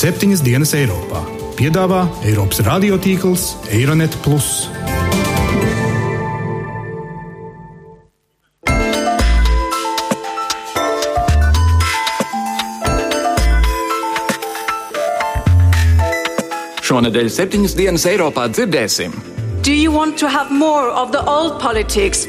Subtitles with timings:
[0.00, 1.20] septiņas dienas Eiropā.
[1.58, 3.42] Piedāvā Eiropas radiotīkls
[3.76, 4.14] Eironet.
[16.80, 19.12] Šonadēļ septiņas dienas Eiropā dzirdēsim.
[19.60, 22.24] Do you want to have more of the old politics?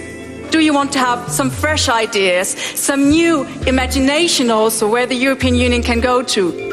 [0.52, 5.56] Do you want to have some fresh ideas, some new imagination also where the European
[5.56, 6.71] Union can go to?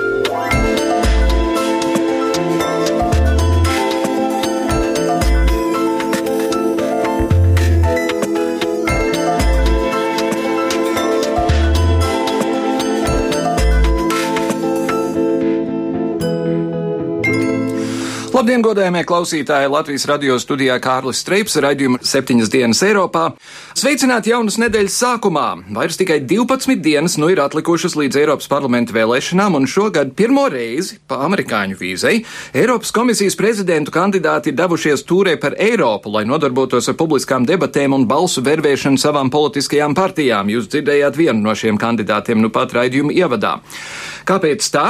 [18.49, 19.69] Labdien, godējumie klausītāji!
[19.69, 23.27] Latvijas radio studijā Kārlis Streips raidījumu septiņas dienas Eiropā.
[23.77, 25.43] Sveicināti jaunas nedēļas sākumā!
[25.77, 30.97] Vairs tikai 12 dienas nu ir atlikušas līdz Eiropas parlamenta vēlēšanām, un šogad pirmo reizi
[31.05, 32.23] pa amerikāņu vīzei
[32.57, 38.09] Eiropas komisijas prezidentu kandidāti ir devušies tūrē par Eiropu, lai nodarbotos ar publiskām debatēm un
[38.09, 40.49] balsu vervēšanu savām politiskajām partijām.
[40.57, 43.59] Jūs dzirdējāt vienu no šiem kandidātiem nu pat raidījuma ievadā.
[44.25, 44.89] Kāpēc tā?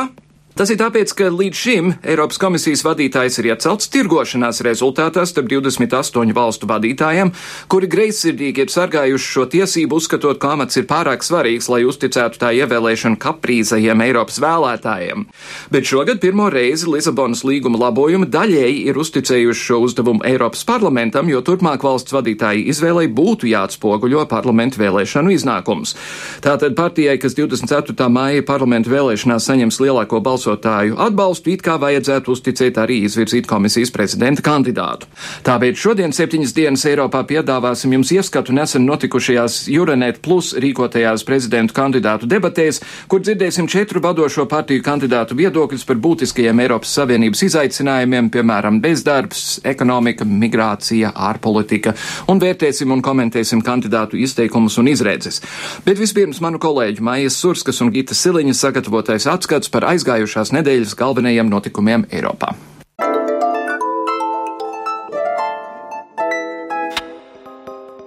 [0.58, 6.32] Tas ir tāpēc, ka līdz šim Eiropas komisijas vadītājs ir iecelts tirgošanās rezultātā starp 28
[6.34, 7.28] valstu vadītājiem,
[7.70, 12.50] kuri greizsirdīgi ir sargājuši šo tiesību, uzskatot, ka amats ir pārāk svarīgs, lai uzticētu tā
[12.56, 15.28] ievēlēšanu kaprīzajiem Eiropas vēlētājiem.
[15.70, 21.38] Bet šogad pirmo reizi Lisabonas līguma labojumi daļēji ir uzticējuši šo uzdevumu Eiropas parlamentam, jo
[21.46, 25.94] turpmāk valsts vadītāji izvēlei būtu jāatspoguļo parlamentu vēlēšanu iznākums.
[26.42, 28.10] Tātad partijai, kas 24.
[28.10, 33.92] māja parlamentu vēlēšanās saņems lielāko balsojumu, balsotāju atbalstu, it kā vajadzētu uzticēt arī izvirzīt komisijas
[33.92, 35.08] prezidenta kandidātu.
[35.44, 42.28] Tāpēc šodien septiņas dienas Eiropā piedāvāsim jums ieskatu nesen notikušajās Jurenet Plus rīkotajās prezidentu kandidātu
[42.28, 49.60] debatēs, kur dzirdēsim četru vadošo partiju kandidātu viedokļus par būtiskajiem Eiropas Savienības izaicinājumiem, piemēram, bezdarbs,
[49.68, 51.94] ekonomika, migrācija, ārpolitika,
[52.28, 55.42] un vērtēsim un komentēsim kandidātu izteikumus un izredzes.
[55.84, 60.94] Bet vispirms manu kolēģu Maijas Surskas un Gita Siliņa sagatavotais atskats par aizgājušā pagājušās nedēļas
[60.94, 62.54] galvenajiem notikumiem Eiropā.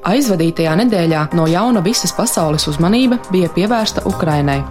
[0.02, 4.64] Aizvadītajā nedēļā no jauna visas pasaules uzmanība bija pievērsta Ukrainai.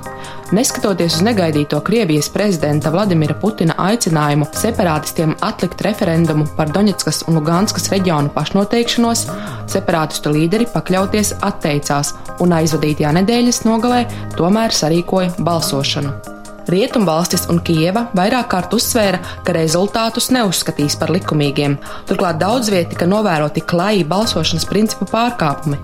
[0.50, 7.86] Neskatoties uz negaidīto Krievijas prezidenta Vladimira Putina aicinājumu separātistiem atlikt referendumu par Doņetskas un Luganskas
[7.92, 9.22] reģionu pašnoteikšanos,
[9.70, 14.02] separātistu līderi pakļauties atteicās un aizvadītajā nedēļas nogalē
[14.36, 16.39] tomēr sarīkoja balsošanu.
[16.70, 21.76] Rietumvalstis un Kieva vairāk kārt uzsvēra, ka rezultātus neuzskatīs par likumīgiem,
[22.06, 25.80] turklāt daudz vieti tika novēroti klaji balsošanas principu pārkāpumi.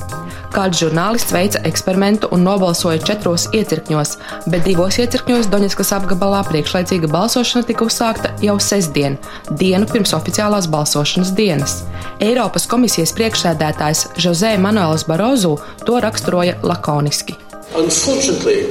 [0.54, 4.14] Kāds žurnālists veica eksperimentu un nobalsoja četros iecirkņos,
[4.52, 9.19] bet divos iecirkņos Doņetskas apgabalā priekšlaicīga balsošana tika uzsākta jau sestdien,
[9.50, 11.80] dienu pirms oficiālās balsošanas dienas.
[12.25, 17.36] Eiropas komisijas priekšsēdētājs Jose Manuels Barozu to raksturoja lakoniski.
[17.76, 18.70] Unfortunately,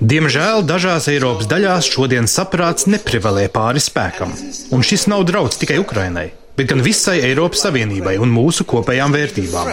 [0.00, 4.34] Diemžēl dažās Eiropas daļās šodien saprāts neprivalē pāri spēkam,
[4.74, 9.70] un šis nav draudz tikai Ukrainai, bet gan visai Eiropas Savienībai un mūsu kopējām vērtībām.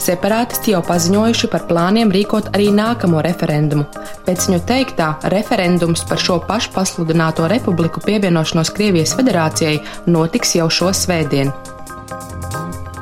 [0.00, 3.84] Separātisti jau paziņojuši par plāniem rīkot arī nākamo referendumu.
[4.24, 9.76] Pēc viņu teiktā, referendums par šo pašu pasludināto republiku pievienošanos Krievijas federācijai
[10.08, 11.52] notiks jau šo svētdienu.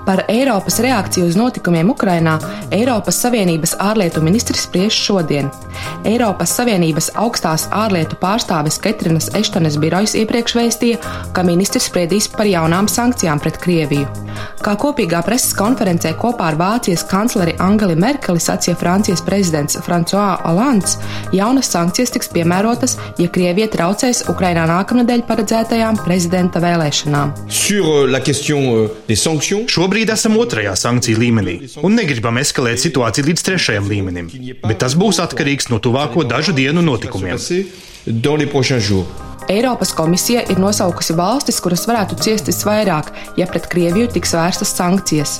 [0.08, 2.38] Par Eiropas reakciju uz notikumiem Ukrainā
[2.72, 5.50] Eiropas Savienības ārlietu ministrs spriež šodien.
[6.08, 11.02] Eiropas Savienības augstās ārlietu pārstāves Ketrinas Eštones birojas iepriekš vēstīja,
[11.36, 14.08] ka ministrs spriedīs par jaunām sankcijām pret Krieviju.
[14.64, 20.96] Kā kopīgā preses konferencē kopā ar Vācijas kancleri Angeli Merkeli sacīja Francijas prezidents François Hollands,
[21.36, 27.34] jaunas sankcijas tiks piemērotas, ja Krievija traucēs Ukrainā nākamnedēļ paredzētajām prezidenta vēlēšanām.
[27.68, 28.08] Euh,
[29.68, 34.30] Šobrīd esam otrajā sankciju līmenī un negribam eskalēt situāciju līdz trešajam līmenim,
[34.62, 37.38] bet tas būs atkarīgs no tuvāko dažu dienu notikumiem.
[39.48, 43.08] Eiropas komisija ir nosaukusi valstis, kuras varētu ciest visvairāk,
[43.40, 45.38] ja pret Krieviju tiks vērstas sankcijas.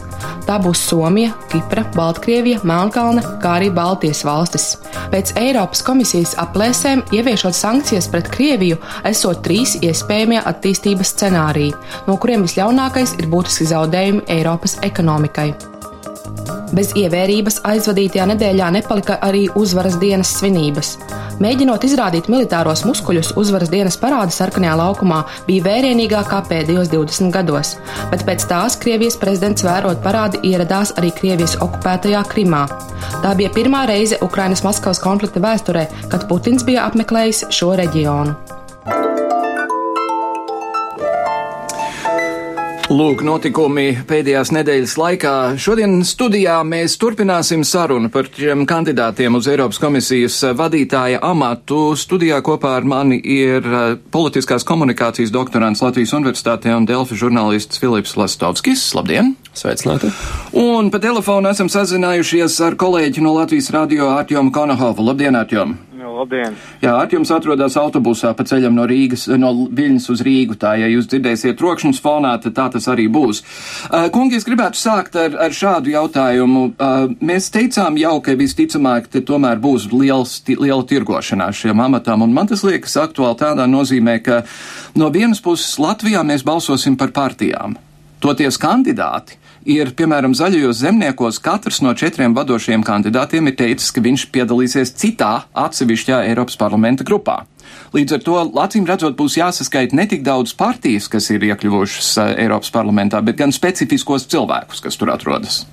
[0.49, 4.71] Tā būs Somija, Kipra, Baltkrievija, Melnkalne, kā arī Baltijas valstis.
[5.13, 11.75] Pēc Eiropas komisijas aplēsēm, ieviešot sankcijas pret Krieviju, esot trīs iespējamie attīstības scenāriji,
[12.09, 15.53] no kuriem visļaunākais ir būtiski zaudējumi Eiropas ekonomikai.
[16.75, 20.97] Bez ievērības aizvadītajā nedēļā nepalika arī uzvaras dienas svinības.
[21.41, 27.77] Mēģinot izrādīt militāros muskuļus, uzvaras dienas parāda sarkanajā laukumā bija vērienīgākā pēdējos 20 gados,
[28.11, 32.67] bet pēc tās Krievijas prezidents vērot parādi ieradās arī Krievijas okupētajā Krimā.
[33.23, 38.58] Tā bija pirmā reize Ukrainas Maskavas konflikta vēsturē, kad Putins bija apmeklējis šo reģionu.
[42.89, 45.33] Lūk, notikumi pēdējās nedēļas laikā.
[45.61, 51.93] Šodien studijā mēs turpināsim sarunu par šiem kandidātiem uz Eiropas komisijas vadītāja amatu.
[52.01, 58.17] Studijā kopā ar mani ir eh, politiskās komunikācijas doktorants Latvijas Universitātē un Delfi žurnālists Filips
[58.17, 58.87] Lastovskis.
[58.97, 59.35] Labdien!
[59.53, 60.09] Sveicināti!
[60.57, 65.05] Un pa telefonu esam sazinājušies ar kolēģi no Latvijas radio Artjomu Konohovu.
[65.11, 65.77] Labdien, Artjom!
[66.19, 66.57] Labdien!
[66.83, 70.57] Jā, Artjums atrodas autobusā pa ceļam no Rīgas, no Viļņas uz Rīgu.
[70.59, 73.45] Tā, ja jūs dzirdēsiet trokšņus fonā, tad tā tas arī būs.
[74.15, 76.65] Kungi, es gribētu sākt ar, ar šādu jautājumu.
[77.23, 82.51] Mēs teicām jau, ka visticamāk, te tomēr būs liels, liela tirgošanās šiem amatām, un man
[82.51, 84.43] tas liekas aktuāli tādā nozīmē, ka
[84.99, 87.79] no vienas puses Latvijā mēs balsosim par partijām.
[88.19, 89.39] Toties kandidāti
[89.69, 95.33] ir, piemēram, zaļajos zemniekos katrs no četriem vadošajiem kandidātiem ir teicis, ka viņš piedalīsies citā
[95.53, 97.43] atsevišķā Eiropas parlamenta grupā.
[97.93, 102.31] Līdz ar to, acīm redzot, būs jāsaskait ne tik daudz partijas, kas ir iekļuvušas eh,
[102.47, 105.67] Eiropas parlamentā, bet gan specifiskos cilvēkus, kas tur atrodas.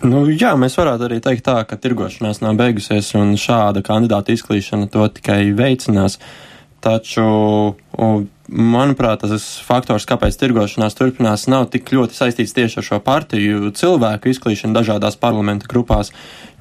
[0.00, 4.88] Nu, jā, mēs varētu arī teikt tā, ka tirgošanās nav beigusies un šāda kandidāta izklīšana
[4.92, 6.16] to tikai veicinās.
[6.80, 7.26] Taču
[8.50, 14.32] manuprāt, tas faktors, kāpēc tirgošanās turpinās, nav tik ļoti saistīts tieši ar šo partiju cilvēku
[14.32, 16.12] izklīšanu dažādās parlamenta grupās,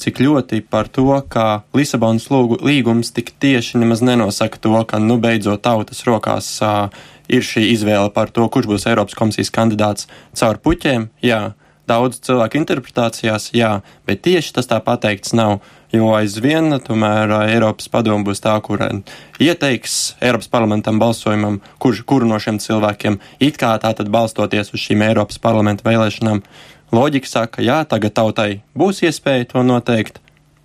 [0.02, 5.64] cik ļoti par to, ka Lisabonas līgums tik tieši nemaz nenosaka to, ka nu beidzot
[5.66, 6.94] tautas rokās uh,
[7.30, 11.10] ir šī izvēle par to, kurš būs Eiropas komisijas kandidāts caur puķiem.
[11.26, 11.54] Jā,
[11.90, 15.60] daudz cilvēku interpretācijās, jā, bet tieši tas tā pateikts nav
[15.96, 18.82] jo aizvien tomēr Eiropas padomu būs tā, kur
[19.42, 25.06] ieteiks Eiropas parlamentam balsojumam, kurš, kuru no šiem cilvēkiem it kā tātad balstoties uz šīm
[25.10, 26.44] Eiropas parlamenta vēlēšanām.
[26.94, 30.18] Loģika saka, jā, tagad tautai būs iespēja to noteikt,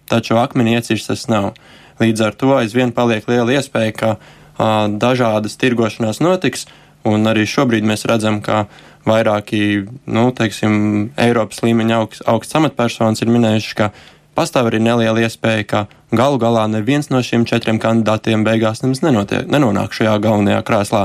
[0.09, 1.53] taču akmeni iecirst tas nav.
[2.01, 6.65] Līdz ar to aizvien paliek liela iespēja, ka a, dažādas tirgošanās notiks,
[7.05, 8.65] un arī šobrīd mēs redzam, ka
[9.05, 13.91] vairāki, nu, teiksim, Eiropas līmeņa augsts, augsts amatpersonas ir minējuši, ka
[14.37, 15.81] pastāv arī neliela iespēja, ka
[16.15, 21.05] galu galā neviens no šiem četriem kandidātiem beigās nemaz nenonāk šajā galvenajā krēslā.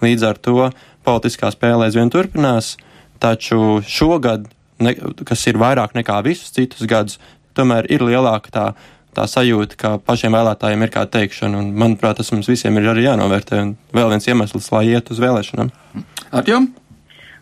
[0.00, 0.70] Līdz ar to
[1.04, 2.76] politiskā spēle aizvien turpinās,
[3.20, 4.48] taču šogad,
[4.80, 4.94] ne,
[5.28, 7.20] kas ir vairāk nekā visus citus gadus,
[7.56, 8.66] tomēr ir lielāka tā,
[9.16, 13.08] tā sajūta, ka pašiem vēlētājiem ir kāda teikšana, un manuprāt, tas mums visiem ir arī
[13.08, 15.72] jānovērtē, un vēl viens iemesls, lai iet uz vēlēšanām.
[16.40, 16.70] Atjom?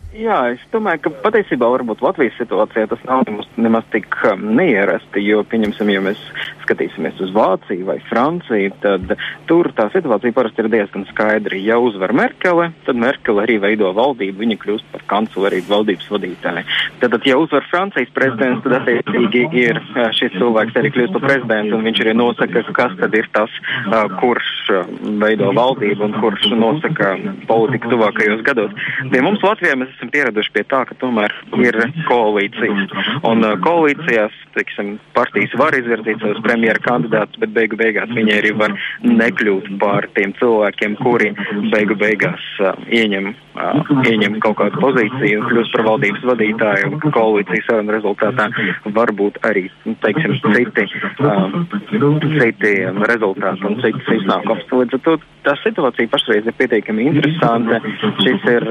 [0.09, 5.21] Jā, es domāju, ka patiesībā varbūt Latvijas situācijā tas nav nemaz, nemaz tik um, neierasti,
[5.21, 6.23] jo, pieņemsim, ja mēs
[6.69, 9.15] skatīsimies uz Vāciju vai Franciju, tad
[9.49, 11.57] tur tā situācija parasti ir diezgan skaidra.
[11.57, 16.65] Ja uzvar Merkele, tad Merkele arī veido valdību, viņa kļūst par kanclerību valdības vadītāju.
[17.01, 19.81] Tad, ja uzvar Francijas prezidents, tad attiecīgi ir
[20.17, 23.57] šis cilvēks arī kļūst par prezidentu, un viņš arī nosaka, kas tad ir tas,
[24.21, 24.51] kurš
[25.21, 27.15] veido valdību un kurš nosaka
[27.49, 28.75] politiku tuvākajos gados.
[29.09, 31.79] Pie mums Latvijā mēs esam pieraduši pie tā, ka tomēr ir
[32.09, 32.93] koalīcijas.
[33.25, 38.73] Un koalīcijās, teiksim, partijas var izvirzīt savus premjera kandidātus, bet beigu beigās viņi arī var
[39.03, 41.31] nekļūt par tiem cilvēkiem, kuri
[41.71, 43.31] beigu beigās uh, ieņem,
[44.09, 47.01] ieņem kaut kādu pozīciju un kļūst par valdības vadītāju.
[47.15, 48.49] Koalīcijas sarunu rezultātā
[48.95, 50.87] varbūt arī, nu, teiksim, citi,
[52.39, 52.73] citi
[53.11, 54.65] rezultāti un citas iznākums.
[54.79, 57.79] Līdz ar to tā situācija pašreiz ir pietiekami interesanta.
[58.19, 58.65] Šis ir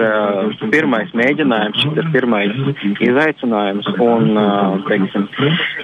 [0.73, 2.55] pirmais mēģinājums, šis ir pirmais
[3.05, 4.41] izaicinājums, un,
[4.89, 5.27] teiksim,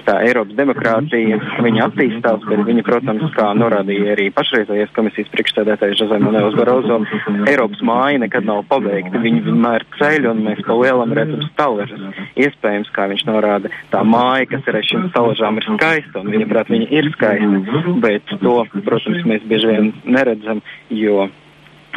[0.07, 6.21] tā Eiropas demokrātija, viņa attīstās, bet viņa, protams, kā norādīja arī pašreizējais komisijas priekšstādētājs Žozē
[6.23, 7.01] Manuels Barozo,
[7.49, 12.03] Eiropas māja nekad nav pabeigta, viņi vienmēr ceļ, un mēs pa lielam redzam staležas.
[12.39, 16.51] Iespējams, kā viņš norāda, tā māja, kas ir aiz šīm staležām, ir skaista, un viņa
[16.51, 21.27] prāt, viņa ir skaista, bet to, protams, mēs bieži vien neredzam, jo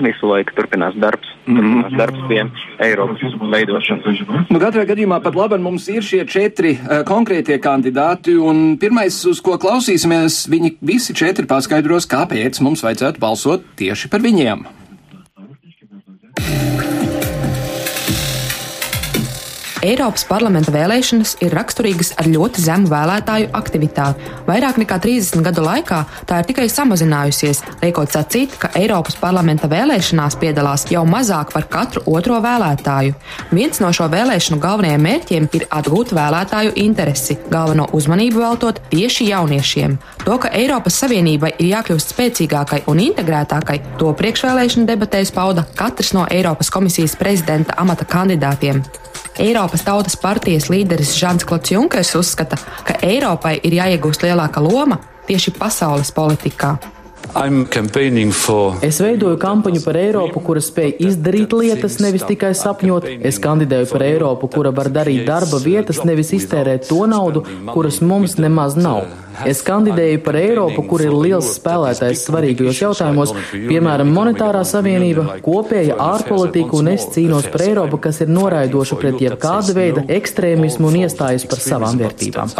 [0.05, 2.43] visu laiku turpinās darbs, turpinās darbs pie
[2.87, 4.23] Eiropas veidošanas.
[4.50, 9.43] Nu, katrā gadījumā pat labi mums ir šie četri uh, konkrētie kandidāti, un pirmais, uz
[9.45, 14.67] ko klausīsimies, viņi visi četri paskaidros, kāpēc mums vajadzētu balsot tieši par viņiem.
[19.78, 24.26] Eiropas parlamenta vēlēšanas ir raksturīgas ar ļoti zemu vēlētāju aktivitāti.
[24.49, 30.35] Vairāk nekā 30 gadu laikā tā ir tikai samazinājusies, liekot sacīt, ka Eiropas parlamenta vēlēšanās
[30.42, 33.14] piedalās jau mazāk par katru otro vēlētāju.
[33.54, 39.99] Viens no šo vēlēšanu galvenajiem mērķiem ir atgūt vēlētāju interesi, galveno uzmanību veltot tieši jauniešiem.
[40.26, 46.26] To, ka Eiropas Savienībai ir jākļūst spēcīgākai un integrētākai, to priekšvēlēšana debatēs pauda katrs no
[46.26, 48.82] Eiropas komisijas prezidenta amata kandidātiem.
[49.38, 55.53] Eiropas Tautas partijas līderis Žants Klots Junkers uzskata, ka Eiropai ir jāiegūst lielāka loma tieši
[55.59, 56.77] pasaules politikā.
[58.83, 63.07] Es veidoju kampaņu par Eiropu, kura spēj izdarīt lietas, nevis tikai sapņot.
[63.28, 68.38] Es kandidēju par Eiropu, kura var darīt darba vietas, nevis iztērēt to naudu, kuras mums
[68.42, 69.07] nemaz nav.
[69.47, 76.75] Es kandidēju par Eiropu, kur ir liels spēlētājs svarīgajos jautājumos, piemēram, monetārā savienība, kopēja ārpolitika,
[76.80, 81.62] un es cīnos par Eiropu, kas ir noraidoša pret jebkāda veida ekstrēmismu un iestājas par
[81.62, 82.50] savām vērtībām.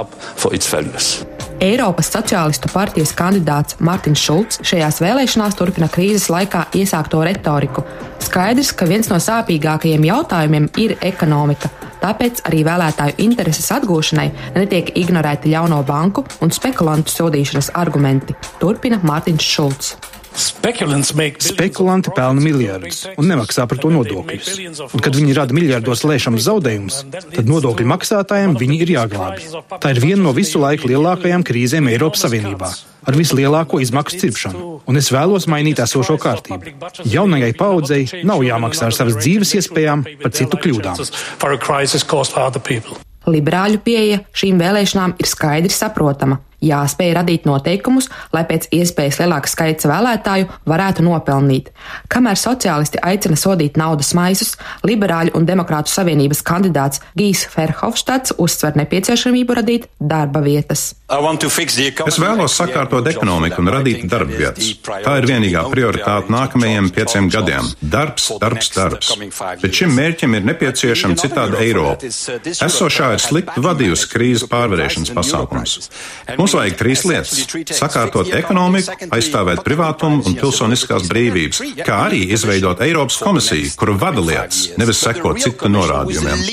[1.59, 7.83] Eiropas Sociālistu partijas kandidāts Mārtiņš Šulcs šajās vēlēšanās turpina krīzes laikā iesākto retoriku.
[8.23, 11.71] Skaidrs, ka viens no sāpīgākajiem jautājumiem ir ekonomika.
[11.99, 19.51] Tāpēc arī vēlētāju intereses atgūšanai netiek ignorēti ļauno banku un spekulantu sodīšanas argumenti, turpina Mārtiņš
[19.57, 19.93] Šulcs.
[20.39, 24.51] Spekulanti pelna miljardus un nemaksā par to nodokļus.
[24.87, 27.01] Un, kad viņi rada miljardos lēšamus zaudējumus,
[27.35, 29.49] tad nodokļu maksātājiem viņi ir jāglābj.
[29.83, 32.71] Tā ir viena no visu laiku lielākajām krīzēm Eiropas Savienībā
[33.09, 36.75] ar vislielāko izmaksu cirpšanu, un es vēlos mainīt esošo kārtību.
[37.09, 41.01] Jaunajai paudzei nav jāmaksā ar savas dzīves iespējām par citu kļūdām.
[43.29, 49.89] Liberāļu pieeja šīm vēlēšanām ir skaidri saprotama jāspēj radīt noteikumus, lai pēc iespējas lielāks skaits
[49.89, 51.71] vēlētāju varētu nopelnīt.
[52.13, 59.59] Kamēr sociālisti aicina sodīt naudas maisus, liberāļu un demokrātu savienības kandidāts Gijs Ferhofštats uzsver nepieciešamību
[59.61, 60.93] radīt darba vietas.
[61.09, 64.75] Es vēlos sakārtot ekonomiku un radīt darba vietas.
[64.85, 69.15] Tā ir vienīgā prioritāte nākamajiem pieciem gadiem- darbs, darbs, darbs.
[69.63, 72.05] Bet šim mērķim ir nepieciešama citāda Eiropa.
[72.69, 75.89] Esošā ir slikti vadījusi krīzes pārvarēšanas pasākums.
[76.37, 77.45] Mums vajag trīs lietas-
[77.81, 84.69] sakārtot ekonomiku, aizstāvēt privātumu un pilsoniskās brīvības, kā arī izveidot Eiropas komisiju, kura vada lietas,
[84.79, 86.45] nevis seko citu norādījumiem.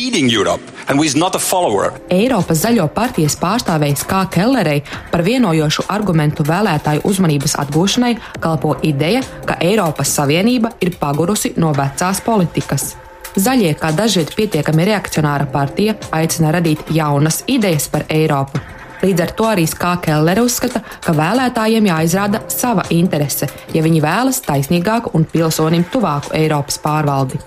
[2.09, 9.57] Eiropas zaļo partijas pārstāvējs Kā Kellerei par vienojošu argumentu vēlētāju uzmanības atgūšanai kalpo ideja, ka
[9.61, 12.95] Eiropas Savienība ir pagurusi no vecās politikas.
[13.35, 18.74] Zaļie, kā dažviet pietiekami reakcionāra partija, aicina radīt jaunas idejas par Eiropu
[19.05, 23.45] Līdz ar to arī Skā Kellere uzskata, ka vēlētājiem jāizrāda sava interese,
[23.75, 27.37] ja viņi vēlas taisnīgāku un pilsonim tuvāku Eiropas pārvaldi.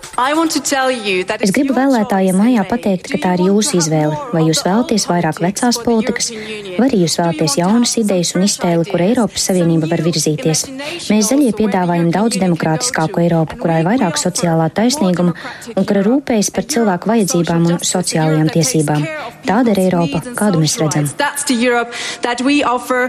[1.42, 4.14] Es gribu vēlētājiem mājā pateikt, ka tā ir jūsu izvēle.
[4.30, 6.30] Vai jūs vēlaties vairāk vecās politikas,
[6.76, 10.64] vai arī jūs vēlaties jaunas idejas un iztēli, kur Eiropas Savienība var virzīties.
[11.10, 15.34] Mēs zaļie piedāvājam daudz demokrātiskāku Eiropu, kurā ir vairāk sociālā taisnīguma
[15.74, 19.06] un kura rūpējas par cilvēku vajadzībām un sociālajām tiesībām.
[19.48, 21.08] Tāda ir Eiropa, kādu mēs redzam
[21.48, 23.08] to Europe that we offer.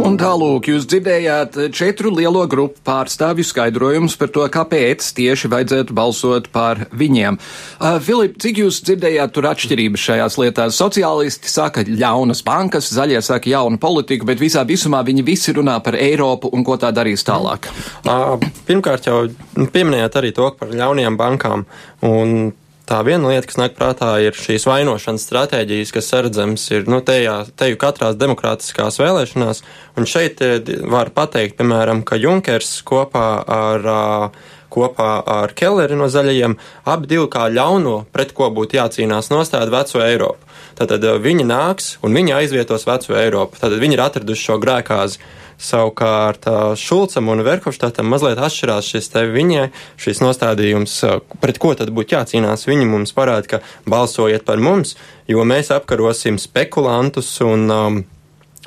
[0.00, 6.48] Un tālūk, jūs dzirdējāt četru lielo grupu pārstāvju skaidrojumus par to, kāpēc tieši vajadzētu balsot
[6.54, 7.36] par viņiem.
[7.36, 10.78] Uh, Filip, cik jūs dzirdējāt tur atšķirības šajās lietās?
[10.80, 15.98] Sociālisti saka ļaunas bankas, zaļie saka jaunu politiku, bet visā visumā viņi visi runā par
[16.00, 17.68] Eiropu un ko tā darīs tālāk.
[18.02, 19.26] Uh, pirmkārt jau
[19.60, 21.68] pieminējāt arī to par ļaunajām bankām.
[22.08, 22.50] Un
[22.90, 27.44] tā viena lieta, kas nāk prātā, ir šīs vainošanas stratēģijas, kas sardzams ir nu, tejā,
[27.58, 29.62] teju katrās demokrātiskās vēlēšanās.
[29.96, 30.58] Un šeit eh,
[30.90, 33.90] var pateikt, piemēram, ka Junkers kopā ar
[34.70, 36.56] kopā ar Kelleri no zaļajiem,
[36.88, 40.46] abi divi kā ļauno, pret ko būtu jācīnās nostāda veco Eiropu.
[40.78, 43.58] Tātad viņi nāks un viņi aizvietos veco Eiropu.
[43.60, 45.20] Tātad viņi ir atraduši šo grēkāzi.
[45.60, 46.46] Savukārt
[46.80, 49.66] Šulcam un Verhofstadtam mazliet atšķirās šis te viņai,
[50.00, 50.94] šis nostādījums,
[51.42, 52.64] pret ko tad būtu jācīnās.
[52.70, 54.96] Viņi mums parāda, ka balsojiet par mums,
[55.28, 58.00] jo mēs apkarosim spekulantus un um,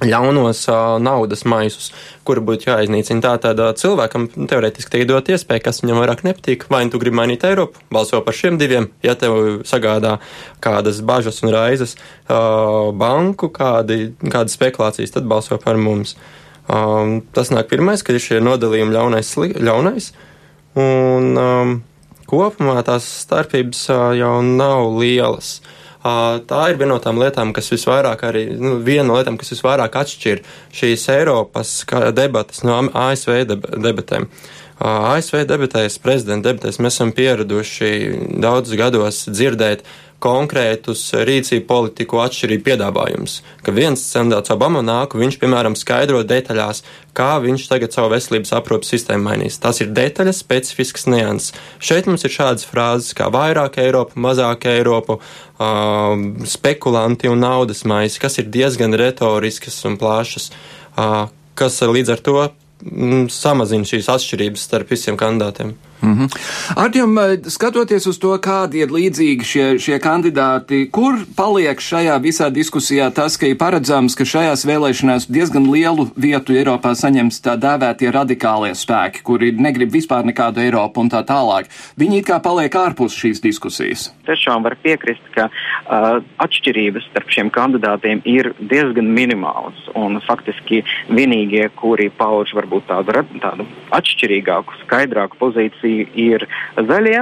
[0.01, 1.91] ļaunos uh, naudas maisus,
[2.25, 3.21] kuri būtu jāiznīcina.
[3.23, 6.65] Tātad uh, cilvēkam teorētiski tiek dot iespēja, kas viņam vairāk nepatīk.
[6.73, 10.17] Vai nu tu gribi mainīt Eiropu, balso par šiem diviem, ja tev sagādā
[10.63, 16.17] kādas bažas un raizes uh, banku, kādi, kādas spekulācijas, tad balso par mums.
[16.63, 20.13] Um, tas nāk pirmais, kad ir šie nodalījumi ļaunais, ļaunais
[20.79, 21.73] un um,
[22.29, 25.57] kopumā tās starpības uh, jau nav lielas.
[26.03, 29.53] Uh, tā ir viena no tām lietām, kas visvairāk arī, nu, viena no lietām, kas
[29.55, 30.41] visvairāk atšķir
[30.75, 31.71] šīs Eiropas
[32.15, 34.27] debatas no ASV debatēm.
[34.83, 37.91] ASV debatēs, prezidenta debatēs mēs esam pieraduši
[38.43, 39.85] daudzus gados dzirdēt
[40.23, 43.35] konkrētus rīcību politiku atšķirību piedāvājumus.
[43.65, 46.83] Ka viens kandidāts Obama nāk, viņš, piemēram, skaidro detaļās,
[47.17, 49.59] kā viņš tagad savu veselības aprūpas sistēmu mainīs.
[49.63, 51.53] Tas ir detaļas, specifisks nianses.
[51.83, 56.15] Šeit mums ir šādas frāzes kā vairāk Eiropa, mazāk Eiropa, uh,
[56.49, 60.51] spekulanti un naudas maisi, kas ir diezgan retoriskas un plašas,
[60.95, 61.25] uh,
[61.59, 65.75] kas līdz ar to mm, samazina šīs atšķirības starp visiem kandidātiem.
[66.03, 66.29] Mm -hmm.
[66.75, 67.17] Arģim,
[67.49, 73.37] skatoties uz to, kādi ir līdzīgi šie, šie kandidāti, kur paliek šajā visā diskusijā tas,
[73.37, 79.23] ka ir paredzams, ka šajās vēlēšanās diezgan lielu vietu Eiropā saņems tā dēvētie radikālie spēki,
[79.23, 81.65] kuri negrib vispār nekādu Eiropu un tā tālāk.
[81.97, 84.11] Viņi it kā paliek ārpus šīs diskusijas.
[84.25, 89.79] Tiešām var piekrist, ka uh, atšķirības starp šiem kandidātiem ir diezgan minimālas.
[89.95, 96.45] Un faktiski vienīgie, kuri pauž varbūt tādu, tādu atšķirīgāku, skaidrāku pozīciju, ir
[96.77, 97.19] zaļie,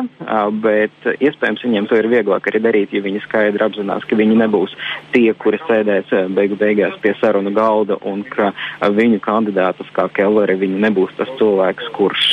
[0.63, 4.75] bet iespējams viņiem to ir vieglāk arī darīt, ja viņi skaidri apzinās, ka viņi nebūs
[5.15, 8.51] tie, kuri sēdēs beigu beigās pie sarunu galda un ka
[8.81, 12.31] viņu kandidātus kā Kellere viņi nebūs tas cilvēks, kurš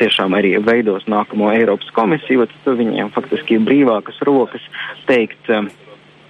[0.00, 4.64] tiešām arī veidos nākamo Eiropas komisiju, tad viņiem faktiski ir brīvākas rokas
[5.08, 5.50] teikt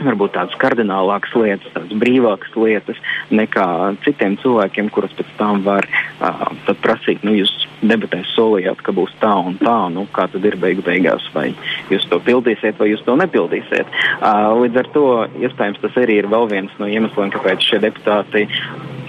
[0.04, 3.66] varbūt tādas kardinālākas lietas, tādas brīvākas lietas nekā
[4.04, 9.32] citiem cilvēkiem, kurus pēc tam var uh, prasīt, nu, jūs debatēs solījāt, ka būs tā
[9.40, 11.50] un tā, nu, kā tad ir beigu beigās, vai
[11.92, 13.88] jūs to pildīsiet, vai jūs to nepildīsiet.
[14.20, 15.06] Uh, līdz ar to
[15.40, 18.46] iespējams tas arī ir vēl viens no iemesliem, kāpēc šie deputāti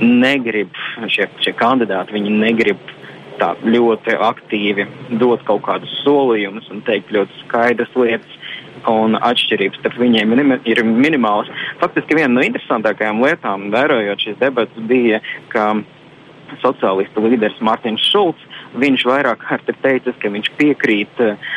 [0.01, 0.73] negrib,
[1.11, 2.91] šie, šie kandidāti, viņi negrib
[3.41, 4.85] tā ļoti aktīvi
[5.21, 8.37] dot kaut kādus solījumus un teikt ļoti skaidras lietas
[8.89, 10.35] un atšķirības starp viņiem
[10.69, 11.51] ir minimālas.
[11.81, 15.21] Faktiski viena no interesantākajām lietām, vērojot šīs debatas, bija,
[15.53, 15.73] ka
[16.59, 18.47] sociālistu līderis Mārtiņš Šulcs.
[18.81, 21.49] Viņš vairāk kārt ir teicis, ka viņš piekrīt uh,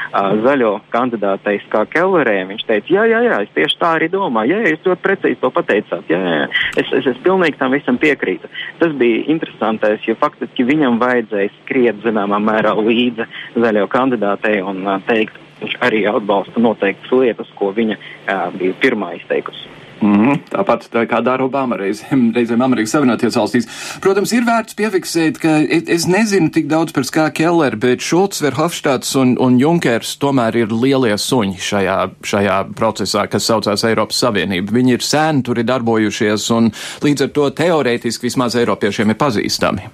[0.43, 2.41] zaļo kandidātei kā Kellerē.
[2.49, 5.51] Viņš teica, jā, jā, jā, es tieši tā arī domāju, jā, jūs ļoti precīzi to
[5.55, 6.49] pateicāt, jā, jā,
[6.83, 8.51] es, es, es pilnīgi tam visam piekrītu.
[8.83, 14.99] Tas bija interesantais, jo faktiski viņam vajadzēja skriet zināmā mērā līdzi zaļo kandidātei un uh,
[15.07, 19.75] teikt, viņš arī atbalsta noteiktas lietas, ko viņa uh, bija pirmā izteikusi.
[20.05, 20.39] Mm -hmm.
[20.51, 23.69] Tāpat tā kā dara Obama reizēm, reizēm Amerikas Savienotajās valstīs.
[24.01, 28.43] Protams, ir vērts piefiksēt, ka es, es nezinu tik daudz par Skā Keller, bet Šulcs,
[28.43, 34.73] Verhofstadts un, un Junkers tomēr ir lielie suņi šajā, šajā procesā, kas saucās Eiropas Savienība.
[34.73, 36.71] Viņi ir sēni tur ir darbojušies un
[37.03, 39.89] līdz ar to teorētiski vismaz Eiropiešiem ir pazīstami.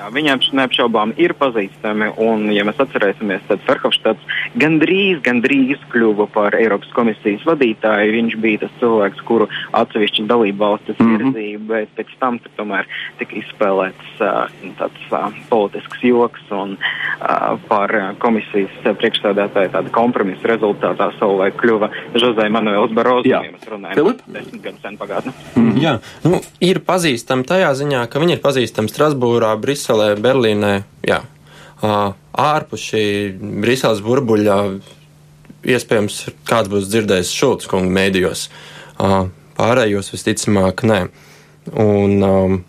[0.00, 6.54] Jā, viņam neapšaubām ir pazīstami, un, ja mēs atcerēsimies, tad Ferhofstads gandrīz, gandrīz kļuva par
[6.56, 8.14] Eiropas komisijas vadītāju.
[8.14, 11.34] Viņš bija tas cilvēks, kuru atsevišķi dalību valstis mm -hmm.
[11.34, 12.88] virzīja, bet pēc tam tomēr
[13.20, 14.48] tika izspēlēts uh,
[14.80, 17.92] tāds uh, politisks joks, un uh, par
[18.24, 24.64] komisijas priekšstādātāju tādu kompromisu rezultātā savulaik kļuva Jose Manuels Barozo, ja mēs runājam par desmit
[24.64, 25.36] gadu sen pagātni.
[25.54, 25.84] Mm -hmm.
[25.84, 29.89] Jā, nu, ir pazīstami tajā ziņā, ka viņi ir pazīstami Strasbūrā, Briselē.
[29.90, 31.18] Briselē, Berlīnē, jā,
[31.82, 33.04] ārpus šī
[33.58, 34.56] Briseles burbuļa
[35.66, 38.44] iespējams kāds būs dzirdējis Šulc kungu mēdījos.
[39.58, 41.00] Pārējos visticamāk nē.
[41.74, 42.60] Un, um,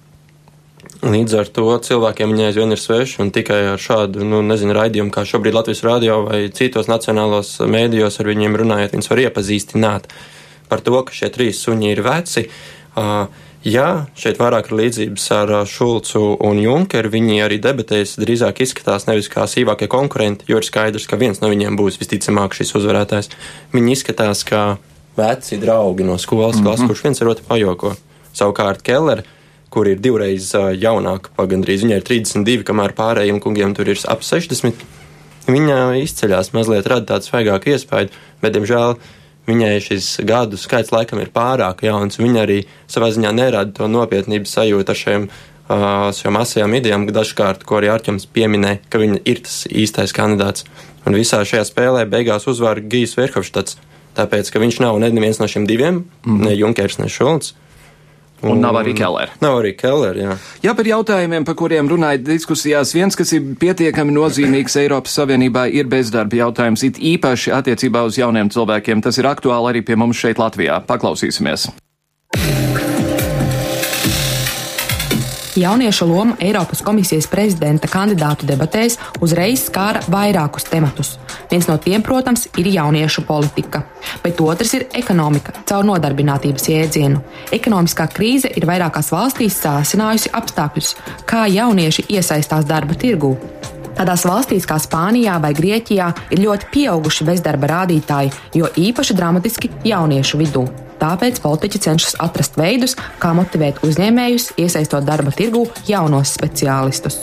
[1.01, 5.09] Līdz ar to cilvēkiem viņa aizvien ir sveša un tikai ar šādu, nu, nezinu, raidījumu,
[5.09, 10.05] kā šobrīd Latvijas radio vai citos nacionālos mēdījos ar viņiem runājot, viņus var iepazīstināt
[10.69, 12.45] par to, ka šie trīs suņi ir veci.
[12.93, 13.25] Uh,
[13.61, 17.11] Jā, šeit vairāk ir līdzības ar Šulcu un Junkeru.
[17.13, 21.49] Viņi arī debatēs drīzāk izskatās nevis kā sīvākie konkurenti, jo ir skaidrs, ka viens no
[21.51, 23.29] viņiem būs visticamāk šis uzvarētājs.
[23.75, 24.63] Viņi izskatās kā
[25.17, 26.65] veci draugi no skolas mm -hmm.
[26.65, 27.93] klases, kurš viens ar otru pajoko.
[28.33, 29.23] Savukārt Keller,
[29.69, 34.73] kur ir divreiz jaunāka, pagandrīz viņai ir 32, kamēr pārējiem kungiem tur ir ap 60.
[35.47, 38.09] Viņa izceļās mazliet, rada tādu svaigāku iespēju,
[38.41, 38.97] bet, diemžēl,
[39.49, 42.19] Viņai šis gadu skaits laikam ir pārāk jauns.
[42.21, 42.59] Viņa arī
[42.91, 47.89] savā ziņā nerada to nopietnības sajūtu ar šiem, uh, šiem asajām idejām, dažkārt, ko arī
[47.93, 50.67] Arčuns pieminēja, ka viņa ir tas īstais kandidāts.
[51.07, 53.79] Un visā šajā spēlē beigās uzvar Gijs Verhofstads,
[54.17, 56.45] tāpēc, ka viņš nav neviens no šiem diviem, mm.
[56.45, 57.55] ne Junkers, ne Šulcs.
[58.41, 59.29] Un, un nav arī Keller.
[59.41, 60.37] Nav arī Keller, jā.
[60.65, 65.89] Jā, par jautājumiem, par kuriem runājat diskusijās, viens, kas ir pietiekami nozīmīgs Eiropas Savienībā, ir
[65.91, 69.05] bezdarba jautājums, it īpaši attiecībā uz jauniem cilvēkiem.
[69.05, 70.81] Tas ir aktuāli arī pie mums šeit Latvijā.
[70.89, 71.69] Paklausīsimies.
[75.55, 81.17] Jauniešu loma Eiropas komisijas prezidenta kandidātu debatēs uzreiz skāra vairākus tematus.
[81.51, 83.81] Viens no tiem, protams, ir jauniešu politika,
[84.23, 87.19] bet otrs ir ekonomika caur nodarbinātības jēdzienu.
[87.51, 90.95] Ekonomiskā krīze ir vairākās valstīs sāsinājusi apstākļus,
[91.27, 93.35] kā jaunieši iesaistās darba tirgū.
[93.97, 100.39] Tādās valstīs kā Spānijā vai Grieķijā ir ļoti pieauguši bezdarba rādītāji, jo īpaši dramatiski jauniešu
[100.41, 100.65] vidū.
[101.01, 107.17] Tāpēc politiķi cenšas atrast veidus, kā motivēt uzņēmējus, iesaistot darba tirgū jaunos speciālistus.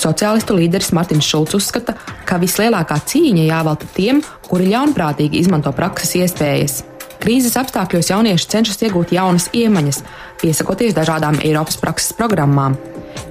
[0.00, 1.94] Sociālistu līderis Mārtiņš Šulcs uzskata,
[2.26, 6.80] ka vislielākā cīņa jāvelta tiem, kuri ļaunprātīgi izmanto prakses iespējas.
[7.20, 10.00] Krīzes apstākļos jaunieši cenšas iegūt jaunas iemaņas,
[10.40, 12.78] piesakoties dažādām Eiropas prakses programmām.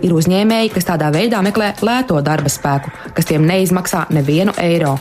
[0.06, 4.96] Ir uzņēmēji, kas tādā veidā meklē lēto darba spēku, kas tiem neizmaksā nevienu eiro.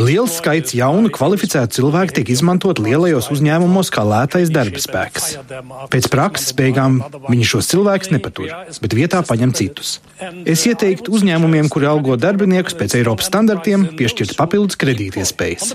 [0.00, 5.34] Liels skaits jaunu, kvalificētu cilvēku tiek izmantot lielajos uzņēmumos kā lētais darba spēks.
[5.92, 9.98] Pēc prakses beigām viņi šos cilvēkus nepatur, bet vietā paņem citus.
[10.48, 15.74] Es ieteiktu uzņēmumiem, kuri algo darbiniekus pēc Eiropas standartiem, piešķirt papildus kredītiespējas.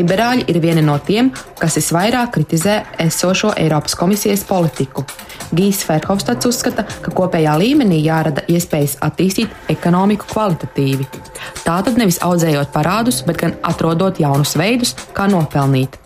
[0.00, 2.76] Liberāļi ir vieni no tiem, kas visvairāk kritizē
[3.20, 5.04] esošo Eiropas komisijas politiku.
[5.52, 11.04] Gijs Ferhofstads uzskata, ka kopējā līmenī jārada iespējas attīstīt ekonomiku kvalitatīvi.
[11.64, 15.98] Tātad nevis audzējot parādus, bet gan atrodot jaunus veidus, kā nopelnīt.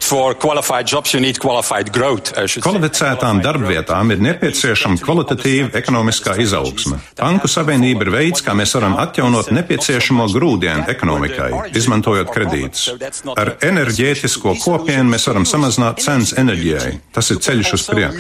[2.65, 6.99] Kvalificētām darbvietām ir nepieciešama kvalitatīva ekonomiskā izaugsme.
[7.21, 12.91] Banku savienība ir veids, kā mēs varam atjaunot nepieciešamo grūdienu ekonomikai, izmantojot kredītus.
[13.37, 16.95] Ar enerģētisko kopienu mēs varam samazināt cenas enerģijai.
[17.15, 18.19] Tas ir ceļš uz priekšu.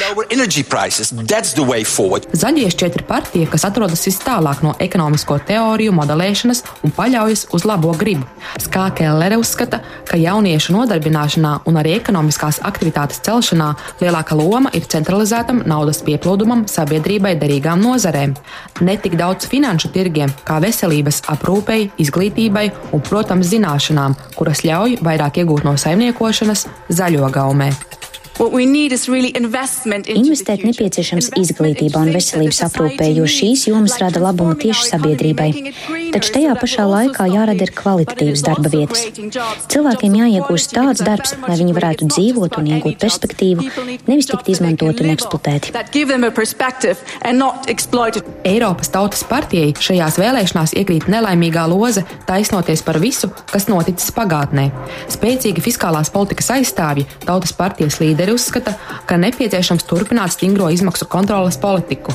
[2.38, 7.66] Zaļie šķiet ir partija, kas atrodas vis tālāk no ekonomisko teoriju modelēšanas un paļaujas uz
[7.66, 8.28] labo gribu.
[8.62, 15.64] Skā Kellere uzskata, ka jauniešu nodarbināšanā un arī ekonomiskās aktivitātes celšanā lielāka loma ir centralizētam
[15.66, 18.36] naudas pieplūdumam sabiedrībai derīgām nozarēm.
[18.86, 25.42] Ne tik daudz finanšu tirgiem, kā veselības aprūpei, izglītībai un, protams, zināšanām, kuras ļauj vairāk
[25.42, 27.72] iegūt no saimniekošanas zaļo gaumē.
[30.10, 35.50] Investēt nepieciešams izglītībā un veselības aprūpē, jo šīs jomas rada labumu tieši sabiedrībai.
[36.10, 39.04] Taču tajā pašā laikā jārada ir kvalitatīvas darba vietas.
[39.70, 43.68] Cilvēkiem jāiegūst tāds darbs, lai viņi varētu dzīvot un iegūt perspektīvu,
[44.08, 45.70] nevis tikt izmantoti un eksploatēti.
[48.50, 54.72] Eiropas Tautas partijai šajās vēlēšanās iekrīt nelaimīgā loze taisnoties par visu, kas noticis pagātnē.
[55.14, 58.72] Spēcīgi fiskālās politikas aizstāvji Tautas partijas līderi līderi uzskata,
[59.06, 62.12] ka nepieciešams turpināt stingro izmaksu kontrolas politiku.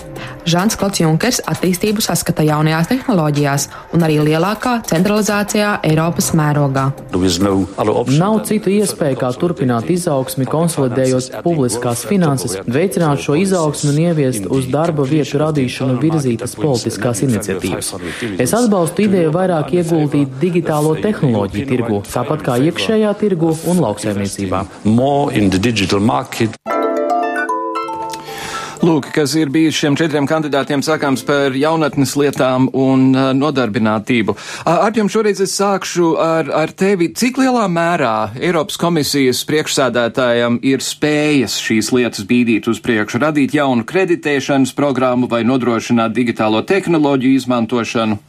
[0.50, 6.88] Žants Klots Junkers attīstību saskata jaunajās tehnoloģijās un arī lielākā centralizācijā Eiropas mērogā.
[8.18, 14.70] Nav citu iespēju, kā turpināt izaugsmi, konsolidējot publiskās finanses, veicināt šo izaugsmu un ieviest uz
[14.72, 17.94] darba vietu radīšanu virzītas politiskās iniciatīvas.
[18.42, 24.66] Es atbalstu ideju vairāk ieguldīt digitālo tehnoloģiju tirgu, tāpat kā iekšējā tirgu un lauksaimniecībā.
[28.80, 34.36] Lūk, kas ir bijis šiem četriem kandidātiem sakāms par jaunatnes lietām un uh, nodarbinātību.
[34.72, 37.10] Ar jums šoreiz es sākšu ar, ar tevi.
[37.12, 43.84] Cik lielā mērā Eiropas komisijas priekšsēdētājam ir spējas šīs lietas bīdīt uz priekšu, radīt jaunu
[43.84, 48.22] kreditēšanas programmu vai nodrošināt digitālo tehnoloģiju izmantošanu?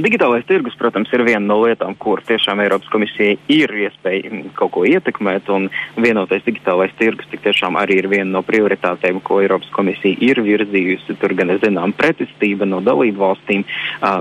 [0.00, 4.84] Digitālais tirgus, protams, ir viena no lietām, kur tiešām Eiropas komisija ir iespēja kaut ko
[4.88, 5.68] ietekmēt, un
[6.00, 11.16] vienotais digitālais tirgus tiešām arī ir viena no prioritātēm, ko Eiropas komisija ir virzījusi.
[11.20, 13.64] Tur gan ir zinām pretestība no dalību valstīm,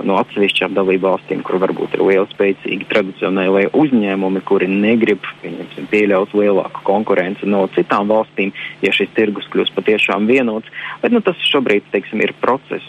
[0.08, 5.28] no atsevišķām dalību valstīm, kur varbūt ir liela spēcīgi tradicionālie uzņēmumi, kuri negrib
[5.92, 8.52] pieļaut lielāku konkurenci no citām valstīm,
[8.84, 10.68] ja šis tirgus kļūs patiešām vienots.
[11.04, 12.86] Bet nu, tas šobrīd teiksim, ir process.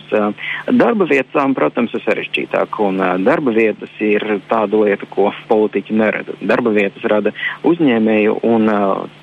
[0.70, 6.36] Darba vietām, protams, ir sarežģītāk un darba vietas ir tāda lieta, ko politiķi nerada.
[6.40, 7.32] Darba vietas rada
[7.68, 8.72] uzņēmēju, un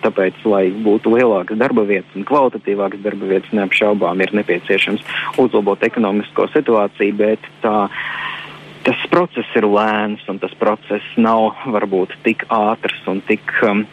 [0.05, 5.05] tāpēc, lai būtu lielākas darba vietas un kvalitatīvākas darba vietas, neapšaubām ir nepieciešams
[5.41, 7.77] uzlabot ekonomisko situāciju, bet tā
[8.87, 13.83] tas process ir lēns un tas process nav varbūt tik ātrs un tik um,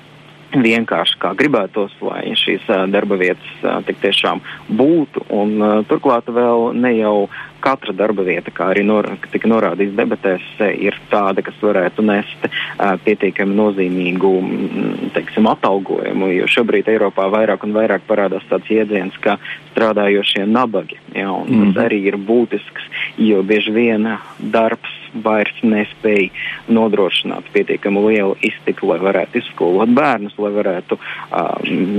[0.62, 5.26] vienkārši kā gribētos, lai šīs darba vietas tik tiešām būtu.
[5.34, 5.56] Un,
[5.90, 7.16] turklāt vēl ne jau
[7.64, 10.44] katra darba vieta, kā arī nor tika norādīts debatēs,
[10.76, 12.48] ir tāda, kas varētu nest
[13.06, 14.32] pietiekami nozīmīgu
[15.16, 16.28] teiksim, atalgojumu.
[16.34, 19.38] Jo šobrīd Eiropā vairāk un vairāk parādās tāds jēdziens, kā
[19.72, 21.00] strādājošie nabagi.
[21.16, 21.72] Ja, mm.
[21.72, 22.90] Tas arī ir būtisks,
[23.22, 26.30] jo bieži vien darbs vairs nespēja
[26.72, 31.50] nodrošināt pietiekami lielu iztiku, lai varētu izskolot bērnus, lai varētu uh,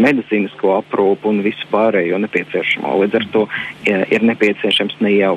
[0.06, 2.96] medicīnisko aprūpu un visu pārējo nepieciešamo.
[3.04, 3.46] Līdz ar to
[3.88, 5.36] ja, ir nepieciešams ne jau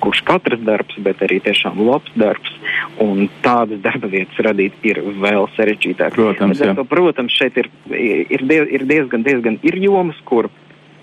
[0.00, 2.54] kurš katrs darbs, bet arī tiešām labs darbs.
[3.02, 6.16] Un tādas darba vietas radīt ir vēl sarežģītāk.
[6.16, 10.50] Protams, to, protams šeit ir, ir, diez, ir diezgan, diezgan ir jomas, kur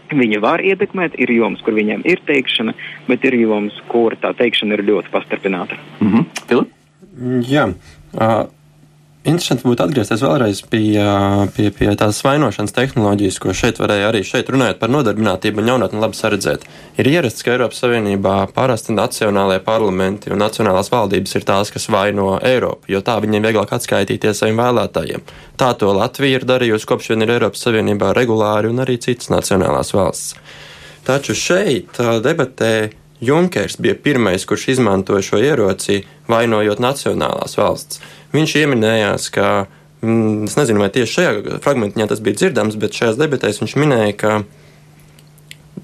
[0.08, 2.74] Viņa var ietekmēt, ir jomas, kur viņiem ir teikšana,
[3.08, 5.76] bet ir jomas, kur tā teikšana ir ļoti pastarpināta.
[6.00, 6.66] Mm -hmm.
[7.50, 7.68] Jā,
[8.14, 8.48] uh,
[9.28, 10.96] Interesanti būtu atgriezties vēlreiz pie,
[11.52, 16.00] pie, pie tās vainošanas tehnoloģijas, ko šeit varēja arī šeit runājot par nodarbinātību un jaunatni
[16.00, 16.64] labi saredzēt.
[16.96, 22.38] Ir ierasts, ka Eiropas Savienībā parasti nacionālajie parlamenti un nacionālās valdības ir tās, kas vaino
[22.40, 25.26] Eiropu, jo tā viņiem vieglāk atskaitīties saviem vēlētājiem.
[25.60, 29.92] Tā to Latvija ir darījusi kopš vien ir Eiropas Savienībā regulāri un arī citas nacionālās
[29.98, 30.40] valsts.
[31.08, 32.72] Taču šeit debatē
[33.20, 38.02] Junkers bija pirmais, kurš izmantoja šo ieroci, vainojot nacionālās valsts.
[38.38, 39.48] Viņš ieminējās, ka,
[40.06, 44.14] mm, es nezinu, vai tieši šajā fragmentiņā tas bija dzirdams, bet šajās debatēs viņš minēja,
[44.22, 44.38] ka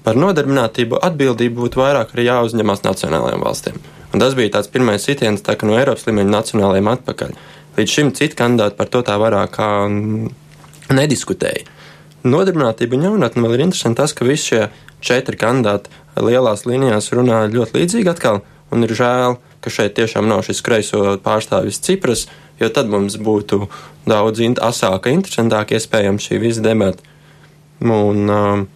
[0.04, 3.78] par nodarbinātību atbildību būtu vairāk arī jāuzņemās nacionālajām valstīm.
[4.14, 7.32] Un tas bija tāds pirmais sitiens tā, no Eiropas līmeņa nacionālajiem atpakaļ.
[7.74, 9.58] Līdz šim citi kandidāti par to tā vairāk
[10.94, 11.64] nediskutēja.
[12.24, 14.60] Nodarbinātība un jaunatne vēl ir interesanti tas, ka visi šie
[15.04, 15.90] četri kandidāti
[16.22, 18.40] lielās līnijās runā ļoti līdzīgi atkal,
[18.70, 22.28] un ir žēl, ka šeit tiešām nav šis kreiso pārstāvis Cipras,
[22.60, 23.66] jo tad mums būtu
[24.08, 27.02] daudz asāka, interesantāk iespējams šī visa debata.
[27.84, 28.66] Un, um,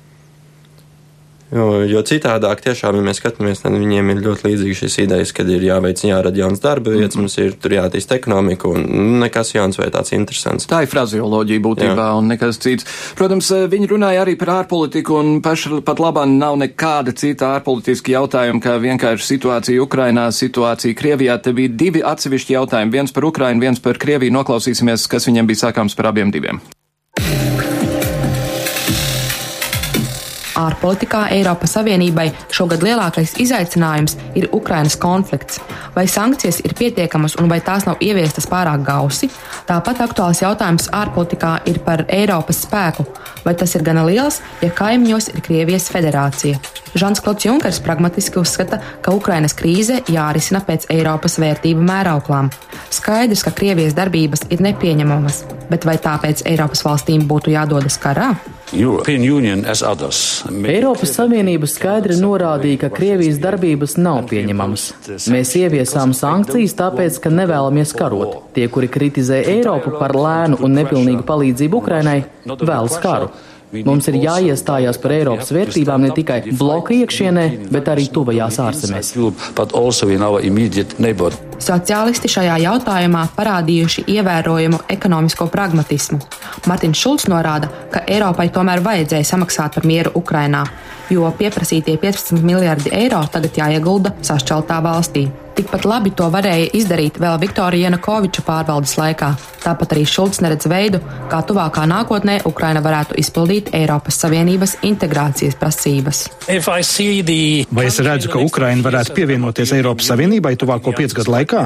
[1.49, 5.49] Jo, jo citādāk, tiešām, ja mēs skatāmies, tad viņiem ir ļoti līdzīgas šīs idejas, kad
[5.49, 8.85] ir jāveic, jārada jauns darba vietas, mm mums ir tur jātīst ekonomika un
[9.23, 10.69] nekas jauns vai tāds interesants.
[10.71, 12.15] Tā ir frazioloģija būtībā Jā.
[12.21, 12.87] un nekas cits.
[13.19, 18.63] Protams, viņi runāja arī par ārpolitiku un paši pat labāk nav nekāda cita ārpolitiska jautājuma,
[18.63, 21.41] kā vienkārši situācija Ukrainā, situācija Krievijā.
[21.43, 24.37] Te bija divi atsevišķi jautājumi, viens par Ukrainu, viens par Krieviju.
[24.39, 26.63] Noklausīsimies, kas viņiem bija sākāms par abiem diviem.
[30.59, 35.61] Ārpolitikā Eiropas Savienībai šogad lielākais izaicinājums ir Ukrainas konflikts.
[35.95, 39.31] Vai sankcijas ir pietiekamas un vai tās nav ieviestas pārāk gausi?
[39.69, 43.07] Tāpat aktuāls jautājums ārpolitikā ir par Eiropas spēku.
[43.45, 46.59] Vai tas ir gana liels, ja kaimiņos ir Krievijas federācija?
[46.99, 52.51] Žants Klods Junkers pragmatiski uzskata, ka Ukrainas krīze jārisina pēc Eiropas vērtību mērauklām.
[52.91, 58.33] Skaidrs, ka Krievijas darbības ir nepieņemamas, bet vai tāpēc Eiropas valstīm būtu jādodas karā?
[60.69, 64.85] Eiropas Savienība skaidri norādīja, ka Krievijas darbības nav pieņemamas.
[65.33, 68.43] Mēs ieviesām sankcijas tāpēc, ka nevēlamies karot.
[68.57, 73.33] Tie, kuri kritizē Eiropu par lēnu un nepilnīgu palīdzību Ukrainai, vēlas karu.
[73.69, 79.11] Mums ir jāiestājās par Eiropas vērtībām ne tikai bloka iekšienē, bet arī tuvajās ārzemēs.
[81.59, 86.21] Sociālisti šajā jautājumā parādījuši ievērojumu ekonomisko pragmatismu.
[86.71, 90.65] Martins Šulcs norāda, ka Eiropai tomēr vajadzēja samaksāt par mieru Ukrainā,
[91.13, 95.27] jo pieprasītie 15 miljardi eiro tagad jāiegulda sašķeltā valstī.
[95.59, 99.33] Tikpat labi to varēja izdarīt vēl Viktorija Janukoviča pārvaldes laikā.
[99.59, 106.21] Tāpat arī Šulcs neredz veidu, kā tuvākā nākotnē Ukraina varētu izpildīt Eiropas Savienības integrācijas prasības.
[106.47, 111.65] Vai es redzu, ka Ukraina varētu pievienoties Eiropas Savienībai tuvāko piecu gadu laikā?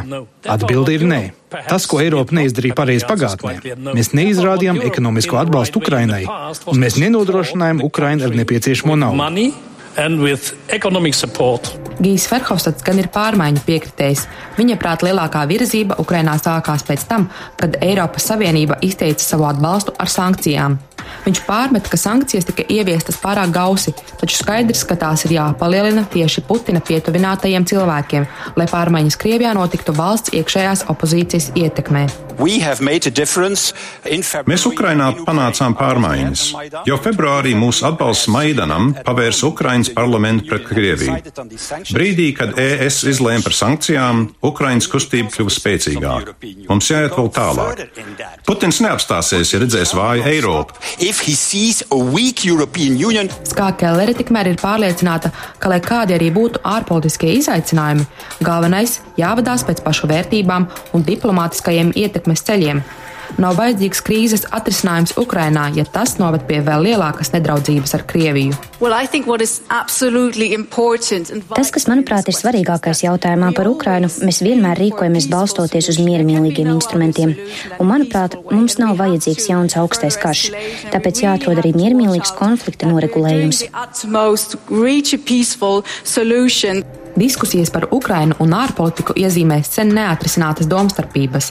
[0.56, 1.20] Atbilde ir nē.
[1.68, 3.58] Tas, ko Eiropa neizdarīja pareizi pagātnē,
[3.92, 9.52] mēs neizrādījām ekonomisko atbalstu Ukrainai, un mēs nenodrošinājām Ukrainu ar nepieciešamo naudu.
[12.02, 14.24] Gijs Verhofstads gan ir pārmaiņu piekritējs.
[14.56, 17.28] Viņa prāt lielākā virzība Ukrainā sākās pēc tam,
[17.60, 20.78] kad Eiropas Savienība izteica savu atbalstu ar sankcijām.
[21.26, 26.44] Viņš pārmet, ka sankcijas tika ieviestas pārāk gausi, taču skaidrs, ka tās ir jāpalielina tieši
[26.48, 28.26] Putina pietuvinātajiem cilvēkiem,
[28.58, 32.06] lai pārmaiņas Krievijā notiktu valsts iekšējās opozīcijas ietekmē.
[34.48, 36.44] Mēs Ukrainā panācām pārmaiņas.
[36.88, 41.18] Jau februārī mūsu atbalsts Maidanam pavērsa Ukrainas parlamentu pret Krieviju.
[41.92, 46.36] Brīdī, kad ES izlēma par sankcijām, Ukrainas kustība kļuva spēcīgāka.
[46.68, 47.84] Mums jāiet vēl tālāk.
[48.48, 53.30] Putins neapstāsies, ja redzēs vāju Eiropu if he sees a weak European Union.
[53.48, 58.06] Skā Kelleri tikmēr ir pārliecināta, ka, lai kādi arī būtu ārpolitiskie izaicinājumi,
[58.44, 62.82] galvenais jāvadās pēc pašu vērtībām un diplomātiskajiem ietekmes ceļiem,
[63.40, 68.56] Nav vajadzīgs krīzes atrisinājums Ukrainā, ja tas noved pie vēl lielākas nedraudzības ar Krieviju.
[68.82, 68.92] Well,
[71.54, 77.36] tas, kas manuprāt ir svarīgākais jautājumā par Ukrainu, mēs vienmēr rīkojamies balstoties uz miermīlīgiem instrumentiem.
[77.78, 80.48] Un, manuprāt, mums nav vajadzīgs jauns augstais karš.
[80.92, 83.64] Tāpēc jāatrod arī miermīlīgs konflikta noregulējums.
[87.16, 91.50] Diskusijas par Ukrainu un ārpolitiku iezīmē sen neatrisinātas domstarpības.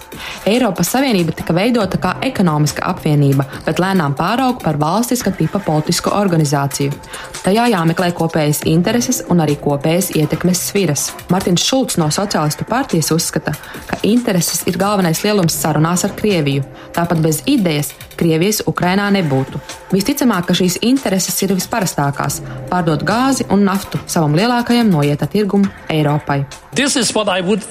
[0.49, 6.97] Eiropas Savienība tika veidota kā ekonomiska apvienība, bet lēnām pārauga par valstiska tipa politisku organizāciju.
[7.45, 11.11] Tajā jāmeklē kopējas intereses un arī kopējas ietekmes sviras.
[11.29, 13.53] Martins Šulcs no Socialistu partijas uzskata,
[13.85, 16.65] ka intereses ir galvenais lielums sarunās ar Krieviju.
[16.97, 19.57] Tāpat bez idejas Krievijas Ukrainā nebūtu.
[19.91, 26.45] Visticamāk, ka šīs intereses ir visparastākās- pārdot gāzi un naftu savam lielākajam noieta tirgum Eiropai.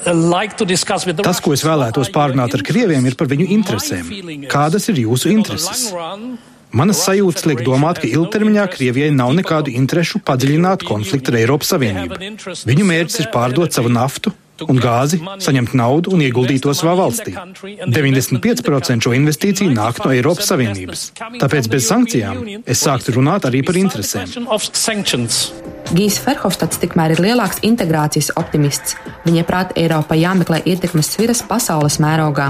[0.05, 0.55] Like
[1.23, 4.11] Tas, ko es vēlētos pārunāt ar Krieviem, ir par viņu interesēm.
[4.49, 5.91] Kādas ir jūsu intereses?
[6.71, 12.19] Manas sajūtas liek domāt, ka ilgtermiņā Krievijai nav nekādu interešu padziļināt konfliktu ar Eiropas Savienību.
[12.69, 14.31] Viņu mērķis ir pārdot savu naftu,
[14.67, 17.35] un gāzi, saņemt naudu un ieguldīt to savā valstī.
[17.35, 21.07] 95% šo investīciju nāk no Eiropas Savienības.
[21.41, 24.27] Tāpēc bez sankcijām es sāktu runāt arī par interesēm.
[25.91, 28.93] Gijs Ferhofstads tikmēr ir lielāks integrācijas optimists.
[29.25, 32.45] Viņa prāt, Eiropai jāmeklē ietekmes sviras pasaules mērogā.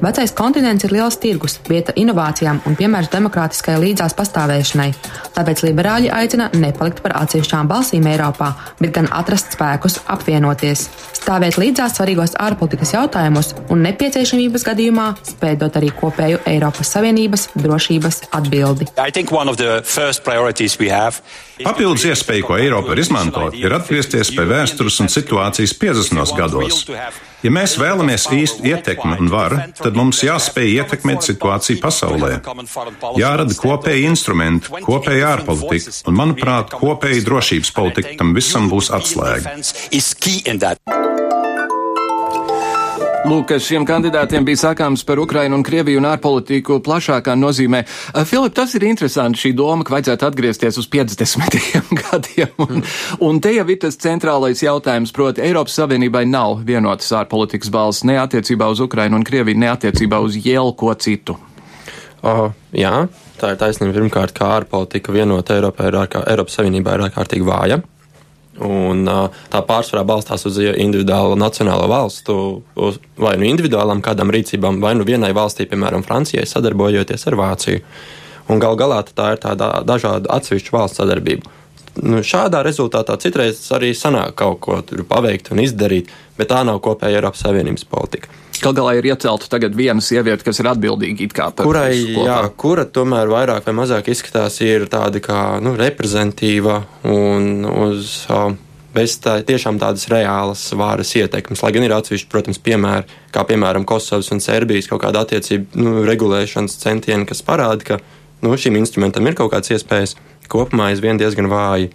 [0.00, 4.88] Vecais kontinents ir liels tirgus, vieta inovācijām un piemērs demokrātiskai līdzās pastāvēšanai.
[5.36, 10.86] Tāpēc liberāļi aicina nepalikt par atsevišķām balsīm Eiropā, bet gan atrast spēkus apvienoties,
[11.20, 18.22] stāvēt līdzās svarīgos ārpolitikas jautājumos un nepieciešamības gadījumā spēt dot arī kopēju Eiropas Savienības drošības
[18.36, 18.88] atbildi.
[21.64, 26.36] Papildus iespēja, ko Eiropa var izmantot, ir atgriezties pie vēstures un situācijas 50.
[26.36, 26.84] gados.
[27.44, 32.32] Ja mēs vēlamies īstu ietekmi un varu, tad mums jāspēj ietekmēt situāciju pasaulē.
[33.20, 39.56] Jārada kopēji instrumenti, kopēja ārpolitika, un, manuprāt, kopēja drošības politika tam visam būs atslēga.
[43.26, 47.80] Lūk, šiem kandidātiem bija sakāms par Ukrainu un Krieviju un ārpolitiku plašākā nozīmē.
[48.28, 51.56] Filip, tas ir interesanti šī doma, ka vajadzētu atgriezties uz 50.
[52.02, 52.52] gadiem.
[52.62, 52.84] Un,
[53.26, 58.14] un te jau ir tas centrālais jautājums, proti, Eiropas Savienībai nav vienotas ārpolitikas balss ne
[58.22, 61.34] attiecībā uz Ukrainu un Krieviju, ne attiecībā uz jēlu ko citu.
[62.22, 63.08] Uh, jā,
[63.42, 63.98] tā ir taisnība.
[63.98, 67.82] Pirmkārt, kā ārpolitika vienota Eiropā ir ārkā, Eiropas Savienībā ir ārkārtīgi vāja.
[68.64, 69.02] Un,
[69.52, 72.36] tā pārsvarā balstās uz individuālu nacionālo valstu,
[72.72, 77.82] uz, vai nu individuālām kādām rīcībām, vai nu vienai valstī, piemēram, Francijai, sadarbojoties ar Vāciju.
[78.48, 81.52] Un gal galā tā ir tāda dažādu atsevišķu valstu sadarbība.
[81.96, 87.20] Nu, šādā rezultātā citreiz arī sanāk kaut ko paveikt un izdarīt, bet tā nav kopēja
[87.20, 88.32] Eiropas Savienības politika.
[88.62, 93.30] Gal galā ir iecelta tagad viena sieviete, kas ir atbildīga par kurai, jā, kura tomēr
[93.30, 98.26] vairāk vai mazāk izskatās ir tāda kā nu, reprezentīva un uz.
[98.96, 101.60] Bez tā, tiešām tādas reālas vāras ietekmes.
[101.60, 105.98] Lai gan ir atsevišķi, protams, piemēri, kā piemēram Kosovas un Serbijas kaut kāda attiecība nu,
[106.08, 107.98] regulēšanas centieni, kas parāda, ka
[108.40, 110.16] nu, šim instrumentam ir kaut kādas iespējas,
[110.48, 111.90] kopumā aizvien diezgan vāji.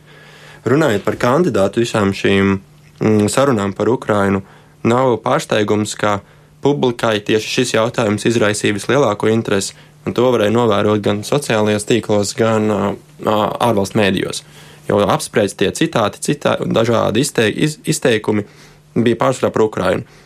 [0.69, 2.59] Runājot par kandidātu visām šīm
[3.01, 4.43] mm, sarunām par Ukrainu,
[4.85, 6.19] nav pārsteigums, ka
[6.61, 12.69] publikai tieši šis jautājums izraisīja vislielāko interesi, un to varēja novērot gan sociālajos tīklos, gan
[13.25, 14.43] ārvalstu mēdījos.
[14.89, 18.47] Jo apspriestie citāti, citā, dažādi izteik, iz, izteikumi
[18.97, 20.17] bija pārsvarā par Ukrainu.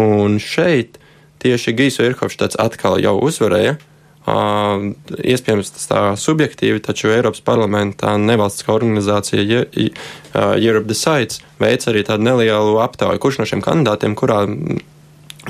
[0.00, 1.00] Un šeit
[1.42, 3.76] tieši Gijs Virhovštats atkal jau uzvarēja.
[3.76, 3.90] Uh,
[5.20, 12.78] iespējams, tas tā subjektīvi, taču Eiropas parlamentā nevalstiskā organizācija Europe Decides veic arī tādu nelielu
[12.80, 14.46] aptauju, kurš no šiem kandidātiem, kurā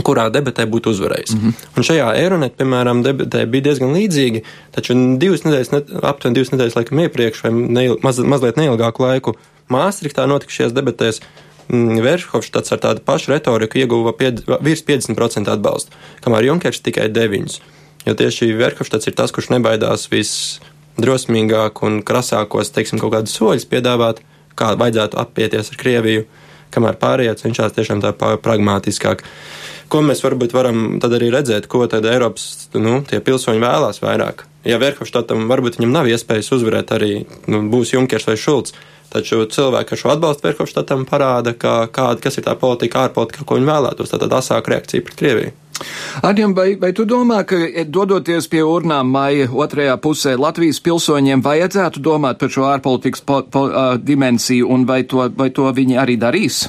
[0.03, 1.35] kurā debatē būtu uzvarējis.
[1.35, 1.67] Mm -hmm.
[1.77, 4.43] Un šajā Eironet, piemēram, debatē bija diezgan līdzīgi,
[4.75, 9.37] taču divas nedēļas, ne, aptuveni divas nedēļas laikam iepriekš, vai neil, maz, mazliet neilgāku laiku
[9.71, 11.21] Māstriktā notikušajās debatēs,
[11.69, 17.61] mm, Verhofštats ar tādu pašu retoriku ieguva pied, virs 50% atbalstu, kamēr Junkers tikai 9%.
[18.07, 24.21] Jo tieši Verhofštats ir tas, kurš nebaidās visdrosmīgāk un krasākos, teiksim, kaut kādus soļus piedāvāt,
[24.55, 26.27] kā vajadzētu apieties ar Krieviju,
[26.75, 29.25] kamēr pārējie cenšas tiešām tā pragmātiskāk
[29.95, 34.43] ko mēs varbūt varam tad arī redzēt, ko tad Eiropas nu, pilsoņi vēlās vairāk.
[34.67, 37.13] Ja Verhofstadtam varbūt viņam nav iespējas uzvarēt arī
[37.53, 38.75] nu, būs Junkers vai Šulcs,
[39.13, 43.61] taču cilvēki, kas šo atbalstu Verhofstadtam, parāda, ka, kāda, kas ir tā politika, ārpolitika, ko
[43.61, 45.55] viņi vēlētos, tad asāka reakcija pret Krieviju.
[46.25, 47.59] Arņem, vai, vai tu domā, ka
[47.91, 53.67] dodoties pie urnām maija otrajā pusē Latvijas pilsoņiem vajadzētu domāt par šo ārpolitikas po, po,
[53.69, 56.65] uh, dimensiju un vai to, vai to viņi arī darīs?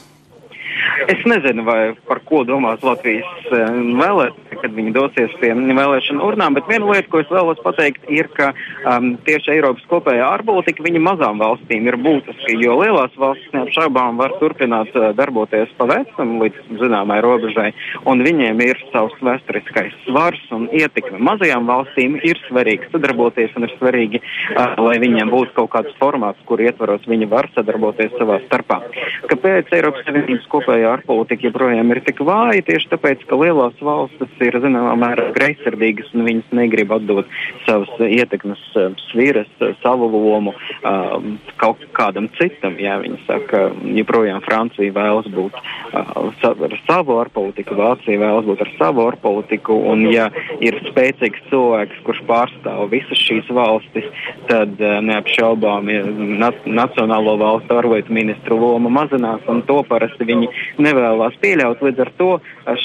[1.08, 6.66] Es nezinu, vai par ko domās Latvijas vēlētāji, kad viņi dosies pie vēlēšanu urnām, bet
[6.70, 8.48] viena lieta, ko es vēlos pateikt, ir, ka
[8.90, 14.34] um, tieši Eiropas kopējā ārpolitika viņa mazām valstīm ir būtiska, jo lielās valstis neapšaubām var
[14.40, 17.68] turpināt uh, darboties pa vecam līdz zināmai robežai,
[18.10, 21.22] un viņiem ir savs vēsturiskais svars un ietekme.
[21.30, 24.24] Mazajām valstīm ir svarīgi sadarboties un ir svarīgi,
[24.56, 28.82] uh, lai viņiem būtu kaut kāds formāts, kur ietvaros viņi var sadarboties savā starpā.
[29.30, 32.64] Kāpēc Eiropas Savienības kopējā ārpolitika joprojām ir tik vāja?
[32.66, 37.30] Tieši tāpēc, ka lielās valstis ir zināmā mērā greizsirdīgas un viņas negrib atdot
[37.68, 41.16] savas ietekmes uh, sviras, uh, savu lomu uh,
[41.62, 42.78] kaut kādam citam.
[42.82, 43.68] Jā, viņi saka,
[43.98, 50.06] joprojām Francija vēlas būt uh, ar savu ārpolitiku, Vācija vēlas būt ar savu ārpolitiku, un
[50.12, 50.30] ja
[50.64, 54.08] ir spēcīgs cilvēks, kurš pārstāv visas šīs valstis,
[54.50, 56.04] tad neapšaubām ja,
[56.42, 60.50] na nacionālo valstu ārlietu ministru loma mazinās, un to parasti viņi
[60.86, 61.84] nevēlas pieļaut.
[61.86, 62.30] Līdz ar to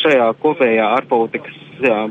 [0.01, 1.59] šajā kopējā ārpolitikas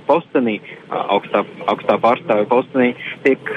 [0.07, 0.59] postenī,
[0.89, 2.93] augstā, augstā pārstāvja postenī,
[3.25, 3.51] tiek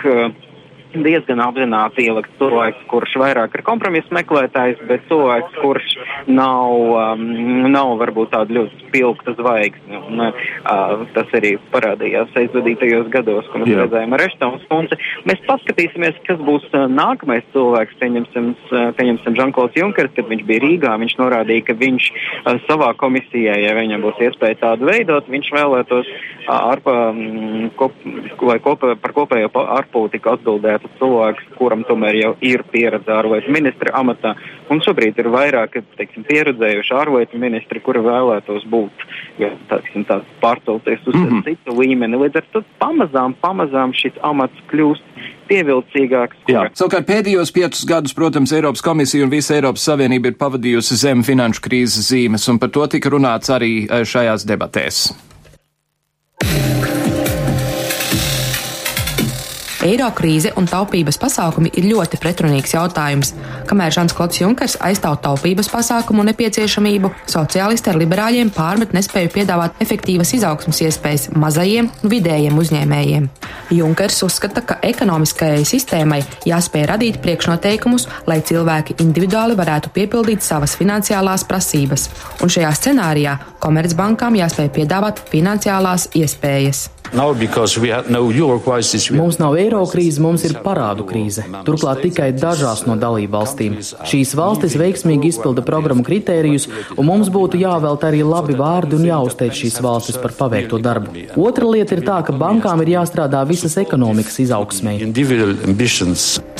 [1.00, 5.94] diezgan apzināti ielikt cilvēks, kurš vairāk ir kompromisu meklētājs, bet cilvēks, kurš
[6.28, 7.24] nav, um,
[7.72, 10.00] nav varbūt tāda ļoti spilgta zvaigzne.
[10.08, 13.84] Un, uh, tas arī parādījās aizvadītajos gados, ko mēs Jā.
[13.84, 14.98] redzējām ar Eštons kundzi.
[15.28, 20.64] Mēs paskatīsimies, kas būs uh, nākamais cilvēks, pieņemsim, uh, pieņemsim Žanklaus Junkers, kad viņš bija
[20.66, 25.52] Rīgā, viņš norādīja, ka viņš uh, savā komisijā, ja viņam būs iespēja tādu veidot, viņš
[25.56, 27.96] vēlētos uh, arpa, um, kop,
[28.42, 33.94] vai kopē, par kopējo ārpolitiku atbildēt tas cilvēks, kuram tomēr jau ir pieredze ārlietu ministra
[34.00, 34.34] amatā.
[34.72, 39.06] Un šobrīd ir vairāk teiksim, pieredzējuši ārlietu ministri, kuri vēlētos būt
[39.42, 41.44] ja, teiksim, tā, pārcelties uz mm -hmm.
[41.48, 42.20] citu līmeni.
[42.24, 45.02] Līdz ar to pamazām, pamazām šis amats kļūst
[45.48, 46.44] pievilcīgāks.
[46.50, 46.68] Jā.
[46.78, 51.64] Savukārt pēdējos piecus gadus, protams, Eiropas komisija un visa Eiropas Savienība ir pavadījusi zem finanšu
[51.66, 55.31] krīzes zīmes, un par to tika runāts arī eh, šajās debatēs.
[59.82, 63.32] Eiro krīze un taupības pasākumi ir ļoti pretrunīgs jautājums.
[63.66, 70.30] Kamēr Žants Klods Junkers aizstāv taupības pasākumu nepieciešamību, sociālisti ar liberāļiem pārmet nespēju piedāvāt efektīvas
[70.38, 73.26] izaugsmas iespējas mazajiem un vidējiem uzņēmējiem.
[73.74, 81.42] Junkers uzskata, ka ekonomiskajai sistēmai jāspēj radīt priekšnoteikumus, lai cilvēki individuāli varētu piepildīt savas finansiālās
[81.50, 82.06] prasības,
[82.38, 86.92] un šajā scenārijā Komercbankām jāspēj piedāvāt finansiālās iespējas.
[89.12, 91.44] Mums nav eiro krīze, mums ir parādu krīze.
[91.66, 93.78] Turklāt tikai dažās no dalību valstīm.
[93.80, 99.56] Šīs valstis veiksmīgi izpilda programmu kritērijus, un mums būtu jāvēlta arī labi vārdi un jāuzteic
[99.56, 101.16] šīs valstis par paveikto darbu.
[101.40, 104.98] Otra lieta ir tā, ka bankām ir jāstrādā visas ekonomikas izaugsmē.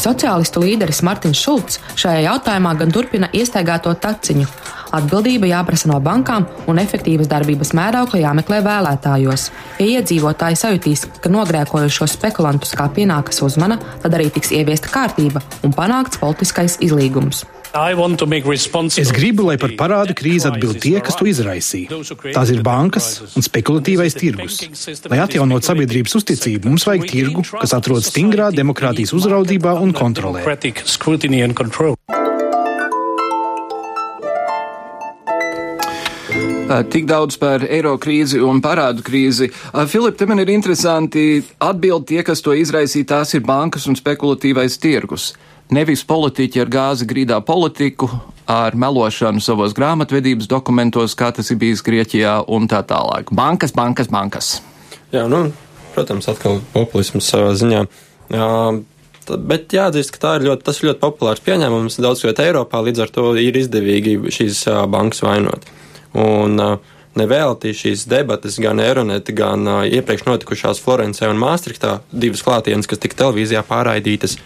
[0.02, 4.48] Sociālistu līderis Martins Šulcs šajā jautājumā gan turpina iestaigāto taciņu.
[4.92, 9.46] Atbildība jāprasa no bankām un efektīvas darbības mēraukla jāmeklē vēlētājos.
[9.80, 15.74] Ja iedzīvotāji sajutīs, ka nogrēkojušos spekulantus kā pienākas uzmana, tad arī tiks ieviesta kārtība un
[15.74, 17.44] panākts politiskais izlīgums.
[19.00, 22.03] Es gribu, lai par parādu krīzi atbild tie, kas to izraisīja.
[22.34, 24.61] Tās ir bankas un spekulatīvais tirgus.
[25.09, 30.44] Lai atjaunot sabiedrības uzticību, mums vajag tirgu, kas atrodas stingrā demokrātijas uzraudzībā un kontrolē.
[36.92, 39.50] Tik daudz par eiro krīzi un parādu krīzi.
[39.90, 44.78] Filip, te man ir interesanti atbild tie, kas to izraisīja, tās ir bankas un spekulatīvais
[44.82, 45.32] tirgus.
[45.72, 48.08] Nevis politiķi ar gāzi grīdā politiku,
[48.50, 53.32] ar melošanu savos grāmatvedības dokumentos, kā tas ir bijis Grieķijā un tā tālāk.
[53.32, 54.54] Bankas, bankas, bankas.
[55.14, 55.46] Jā, nu,
[55.94, 57.84] protams, atkal populisms savā ziņā.
[58.32, 58.48] Jā,
[59.22, 63.04] Bet jāatzīst, ka tā ir ļoti, tas ir ļoti populārs pieņēmums daudz vietā Eiropā, līdz
[63.04, 65.68] ar to ir izdevīgi šīs bankas vainot.
[66.18, 66.76] Un uh,
[67.16, 73.00] nevēlti šīs debatas, gan Eironet, gan uh, iepriekš notikušās Florencē un Māstriktā, divas klātienes, kas
[73.00, 74.36] tika televīzijā pārraidītas,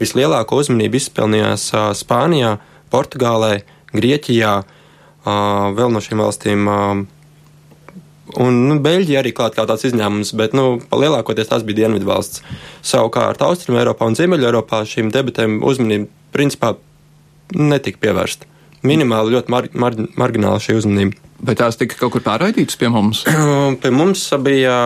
[0.00, 2.58] vislielāko uzmanību izpelnījās uh, Spānijā,
[2.92, 3.64] Portugālē,
[3.94, 4.54] Grieķijā,
[5.24, 6.68] vēl no šīm valstīm.
[8.34, 12.42] Un nu, Beļģija arī klāt kā tāds izņēmums, bet nu, lielākoties tās bija Dienvidu valsts.
[12.82, 16.74] Savukārt Austrum Eiropā un Ziemeļa Eiropā šīm debatēm uzmanība principā
[17.54, 18.50] netika pievērsta
[18.86, 21.20] minimāli ļoti mar mar margināla šī uzmanība.
[21.44, 23.24] Bet tās tika kaut kur pārraidītas pie mums?
[23.82, 24.76] pie mums bija,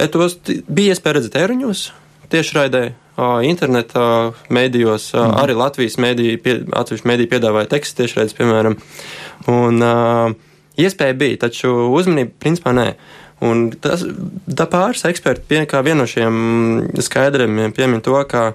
[0.00, 1.84] etos, bija iespēja redzēt ēriņos
[2.32, 2.82] tiešraidē,
[3.48, 4.08] internetā,
[4.52, 5.38] mēdījos, mm.
[5.42, 8.76] arī Latvijas mēdīja, atsevišķi mēdīja piedāvāja tekstu tiešraides, piemēram.
[9.50, 9.80] Un
[10.78, 12.88] iespēja bija, taču uzmanība principā nē.
[13.48, 14.02] Un tas,
[14.70, 16.38] pāris eksperti, pie, kā vienu no šiem
[17.06, 18.50] skaidriem, piemin to, ka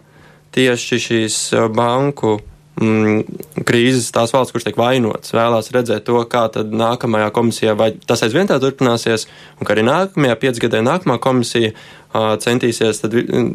[0.54, 1.38] tieši šīs
[1.74, 7.76] banku mm, krīzes tās valsts, kuras tiek vainotas, vēlās redzēt to, kā tad nākamajā komisijā,
[7.78, 9.28] vai tas aizvien tā turpināsies,
[9.60, 13.04] un ka arī nākamajā piecgadē nākamā komisija uh, centīsies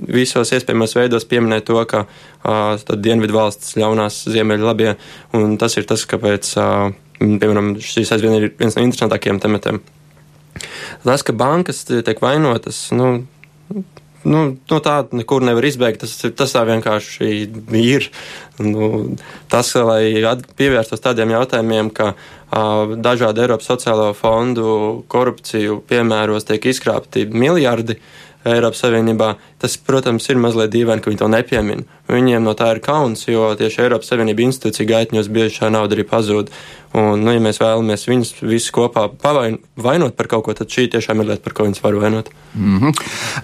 [0.06, 4.94] visos iespējamos veidos pieminēt to, ka uh, dienvidu valsts ļaunās ziemeļu labie,
[5.34, 9.82] un tas ir tas, kāpēc, uh, piemēram, šis aizvien ir viens no interesantākajiem tematiem.
[11.02, 13.26] Tas, ka bankas tiek vainotas, nu,
[14.29, 16.05] nu, no tā nekur nevar izbēgt.
[16.05, 17.31] Tas, tas tā vienkārši
[17.81, 18.09] ir.
[18.62, 19.16] Nu,
[19.53, 20.12] tas, lai
[20.59, 27.99] pievērstos tādiem jautājumiem, ka uh, dažādu Eiropas sociālo fondu korupciju piemēros tiek izkrāpti miljardi.
[28.49, 29.33] Eiropas Savienībā.
[29.61, 31.97] Tas, protams, ir mazliet dīvaini, ka viņi to nepiemina.
[32.09, 36.06] Viņiem no tā ir kauns, jo tieši Eiropas Savienība institūcija gaitņos bieži šā nauda arī
[36.09, 36.48] pazūd.
[36.96, 39.04] Un, nu, ja mēs vēlamies viņus visus kopā
[39.76, 42.30] vainot par kaut ko, tad šī tiešām ir lieta, par ko viņus var vainot.
[42.54, 42.94] Mm -hmm.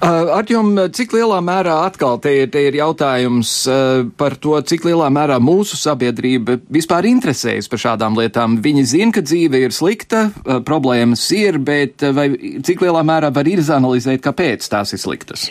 [0.01, 4.89] uh, Arķom, cik lielā mērā atkal te ir, te ir jautājums uh, par to, cik
[4.89, 8.63] lielā mērā mūsu sabiedrība vispār interesējas par šādām lietām?
[8.65, 12.31] Viņi zina, ka dzīve ir slikta, uh, problēmas ir, bet uh, vai
[12.65, 15.51] cik lielā mērā var izanalizēt, kāpēc tās ir sliktas?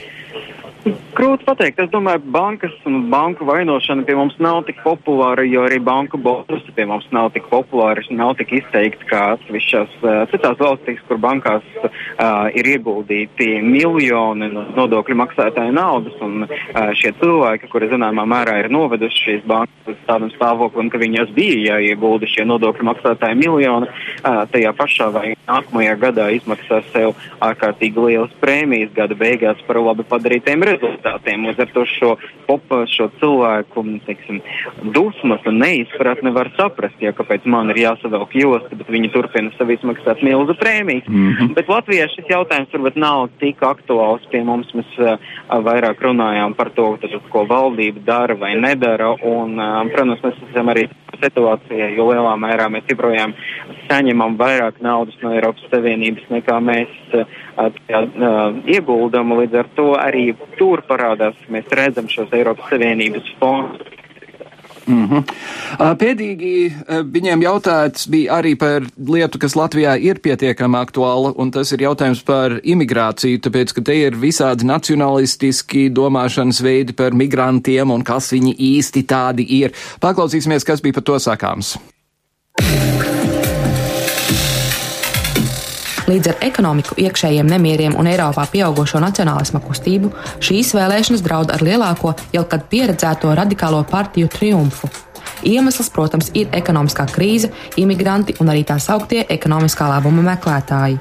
[1.23, 1.77] Grūti pateikt.
[1.79, 6.73] Es domāju, bankas un banku vainošana pie mums nav tik populāra, jo arī banku bonusi
[6.75, 11.63] pie mums nav tik populāri, nav tik izteikti kā atsevišķās uh, citās valstīs, kur bankās
[11.79, 18.57] uh, ir ieguldīti miljoni no nodokļu maksātāju naudas, un uh, šie cilvēki, kuri zināmā mērā
[18.65, 23.87] ir noveduši šīs bankas līdz tādam stāvoklim, ka viņas bija jāiegulda šie nodokļu maksātāju miljoni,
[23.93, 27.15] uh, tajā pašā vai nākamajā gadā izmaksās sev
[27.47, 31.45] ārkārtīgi lielas prēmijas gada beigās par labi padarītiem rezultātiem rezultātiem.
[31.47, 34.41] Līdz ar to šo, pop, šo cilvēku teiksim,
[34.93, 39.69] dusmas un neizpratni var saprast, ja kāpēc man ir jāsavelk josta, bet viņi turpina sev
[39.71, 41.07] izmaksāt milzu prēmijas.
[41.07, 41.53] Mm -hmm.
[41.53, 44.67] Bet Latvijā šis jautājums varbūt nav tik aktuāls pie mums.
[44.73, 45.17] Mēs uh,
[45.49, 49.15] vairāk runājām par to, tad, ko valdība dara vai nedara.
[49.23, 50.89] Un, uh, protams, mēs esam arī
[51.21, 53.33] situācijā, jo lielā mērā mēs joprojām
[53.89, 57.25] saņemam vairāk naudas no Eiropas Savienības nekā mēs uh,
[57.57, 59.35] uh, ieguldam.
[59.39, 63.93] Līdz ar to arī tur parādās, mēs redzam šos Eiropas Savienības fondus.
[64.87, 65.23] Mm -hmm.
[65.97, 66.71] Pēdīgi
[67.11, 72.23] viņiem jautāts bija arī par lietu, kas Latvijā ir pietiekami aktuāla, un tas ir jautājums
[72.23, 78.55] par imigrāciju, tāpēc, ka te ir visādi nacionalistiski domāšanas veidi par migrantiem un kas viņi
[78.59, 79.71] īsti tādi ir.
[80.01, 81.77] Paklausīsimies, kas bija par to sakāms.
[86.03, 90.09] Līdz ar ekonomiku, iekšējiem nemieriem un Eiropā pieaugušo nacionālisma kustību,
[90.43, 94.91] šīs vēlēšanas draud ar lielāko jau kad pieredzēto radikālo partiju triumfu.
[95.45, 100.99] Iemesls, protams, ir ekonomiskā krīze, imigranti un arī tā sauktie ekonomiskā labuma meklētāji.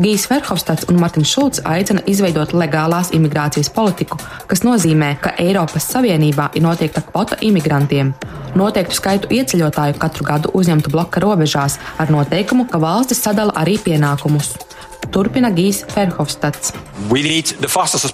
[0.00, 4.18] Gijs Verhofstads un Martins Šulcs aicina izveidot legālās imigrācijas politiku,
[4.48, 8.12] kas nozīmē, ka Eiropas Savienībā ir noteikta kvota imigrantiem.
[8.58, 14.54] Noteiktu skaitu ieceļotāju katru gadu uzņemtu bloka robežās ar noteikumu, ka valstis sadala arī pienākumus.
[15.10, 16.72] Turpina Gijs Ferhofstads.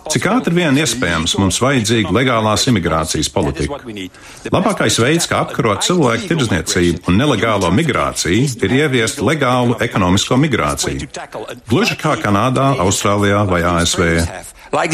[0.08, 3.80] Cik ātri vien iespējams mums vajadzīga legālās imigrācijas politika?
[4.54, 11.10] Labākais veids, kā apkarot cilvēku tirdzniecību un nelegālo migrāciju, ir ieviest legālu ekonomisko migrāciju.
[11.68, 14.06] Gluži kā Kanādā, Austrālijā vai ASV.
[14.72, 14.92] Like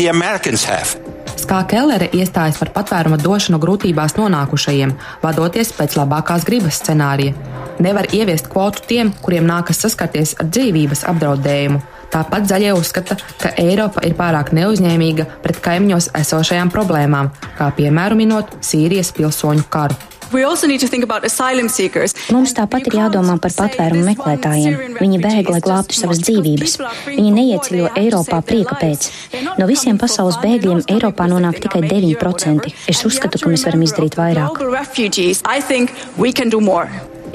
[1.45, 7.35] Skā Kellere iestājas par patvēruma došanu grūtībās nonākušajiem, vadoties pēc labākās gribas scenārija.
[7.83, 11.83] Nevar ieviest kvotu tiem, kuriem nākas saskarties ar dzīvības apdraudējumu.
[12.15, 18.55] Tāpat zaļie uzskata, ka Eiropa ir pārāk neuzņēmīga pret kaimiņos esošajām problēmām, kā piemēram minot
[18.63, 19.99] Sīrijas pilsoņu karu.
[22.35, 24.97] Mums tāpat ir jādomā par patvērumu meklētājiem.
[24.99, 26.77] Viņi bēg, lai glābtu savas dzīvības.
[27.07, 29.11] Viņi neieceļo Eiropā prieka pēc.
[29.61, 32.73] No visiem pasaules bēgļiem Eiropā nonāk tikai 9%.
[32.91, 34.65] Es uzskatu, ka mēs varam izdarīt vairāk.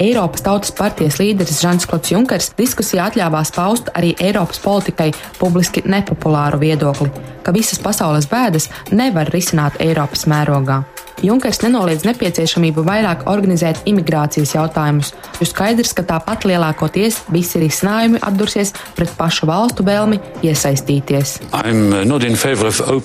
[0.00, 6.62] Eiropas Tautas partijas līderis Žants Klots Junkers diskusijā atļāvās paust arī Eiropas politikai publiski nepopulāru
[6.62, 7.10] viedokli,
[7.44, 10.80] ka visas pasaules bēdas nevar risināt Eiropas mērogā.
[11.20, 18.72] Junkers nenoliedz nepieciešamību vairāk organizēt imigrācijas jautājumus, jo skaidrs, ka tāpat lielākoties visi risinājumi atdursies
[18.96, 20.16] pret pašu valstu vēlmi
[20.46, 21.34] iesaistīties.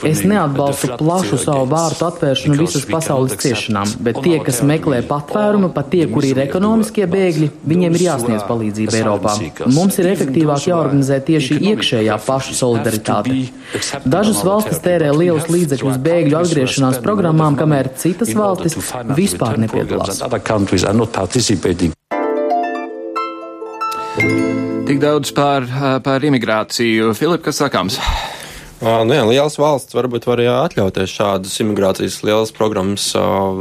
[0.08, 5.92] Es neatbalstu plašu savu vārtu atvēršanu visas pasaules ciešanām, bet tie, kas meklē patvērumu, pat
[5.92, 9.36] tie, kuri ir ekonomiskie bēgļi, viņiem ir jāsniedz palīdzība Eiropā.
[9.76, 13.42] Mums ir efektīvāk jāorganizē tieši iekšējā pašu solidaritāte.
[14.08, 18.78] Dažas valstis tērē lielus līdzekļus bēgļu atgriešanās programmām, kamēr citas valstis
[19.18, 20.22] vispār nepiedalās.
[24.86, 25.66] Tik daudz par,
[26.06, 27.12] par imigrāciju.
[27.18, 27.98] Filip, kas sakāms?
[28.86, 33.08] Nu jā, liels valsts varbūt var atļauties šādas imigrācijas lielas programmas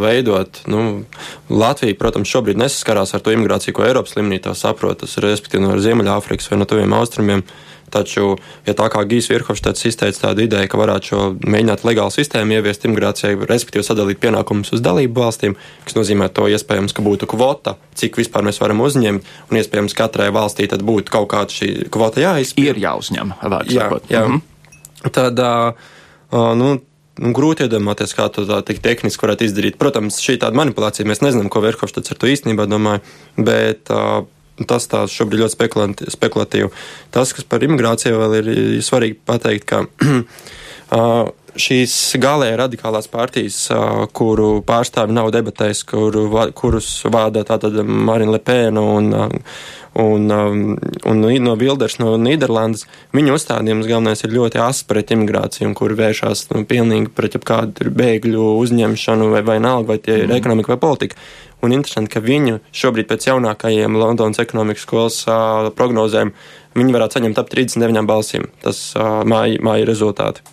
[0.02, 0.58] veidot.
[0.68, 1.04] Nu,
[1.48, 5.64] Latvija, protams, šobrīd nesaskarās ar to imigrāciju, ko Eiropas līmenī tā saprot, tas ir respektīvi
[5.64, 7.46] no Ziemeļāfrikas vai no tuviem austrumiem.
[7.92, 12.56] Taču, ja tā kā Gijs Virhofstads izteica tādu ideju, ka varētu šo mēģināt legālu sistēmu
[12.56, 17.76] ieviest imigrācijai, respektīvi sadalīt pienākumus uz dalību valstīm, kas nozīmē to iespējams, ka būtu kvota,
[17.98, 22.24] cik vispār mēs varam uzņemt, un iespējams katrai valstī tad būtu kaut kāda šī kvota
[22.24, 22.74] jāizpilda.
[22.74, 24.10] Ir jāuzņem, vārds jā, sakot.
[24.10, 24.26] Jā.
[24.26, 24.50] Mm -hmm
[25.10, 25.74] tad uh,
[26.56, 26.80] nu,
[27.14, 29.76] Nu, grūti iedomāties, kā to tā tehniski varētu izdarīt.
[29.78, 33.04] Protams, šī tāda manipulācija, mēs nezinām, ko Verhofstads ar to īstenībā domāja,
[33.38, 34.24] bet uh,
[34.68, 36.72] tas tā šobrīd ļoti spekulatīvi.
[37.14, 38.52] Tas, kas par imigrāciju vēl ir
[38.84, 39.84] svarīgi pateikt, ka
[41.64, 43.60] šīs galēji radikālās partijas,
[44.16, 46.26] kuru pārstāvi nav debatējis, kuru,
[46.58, 49.14] kurus vada tātad Marina Lepēna un
[49.94, 52.84] un, um, un no Bilders no Nīderlandes.
[53.14, 58.48] Viņa uzstādījums galvenais ir ļoti asps pret imigrāciju, kur vēršās nu, pilnīgi pret jebkādu bēgļu
[58.58, 60.38] uzņemšanu vai, vai nalgu, vai tie ir mm.
[60.40, 61.20] ekonomika vai politika.
[61.64, 66.34] Un interesanti, ka viņu šobrīd pēc jaunākajiem Londonas ekonomikas skolas uh, prognozēm
[66.76, 68.50] viņi varētu saņemt ap 39 balsīm.
[68.64, 70.44] Tas uh, māja, māja rezultāti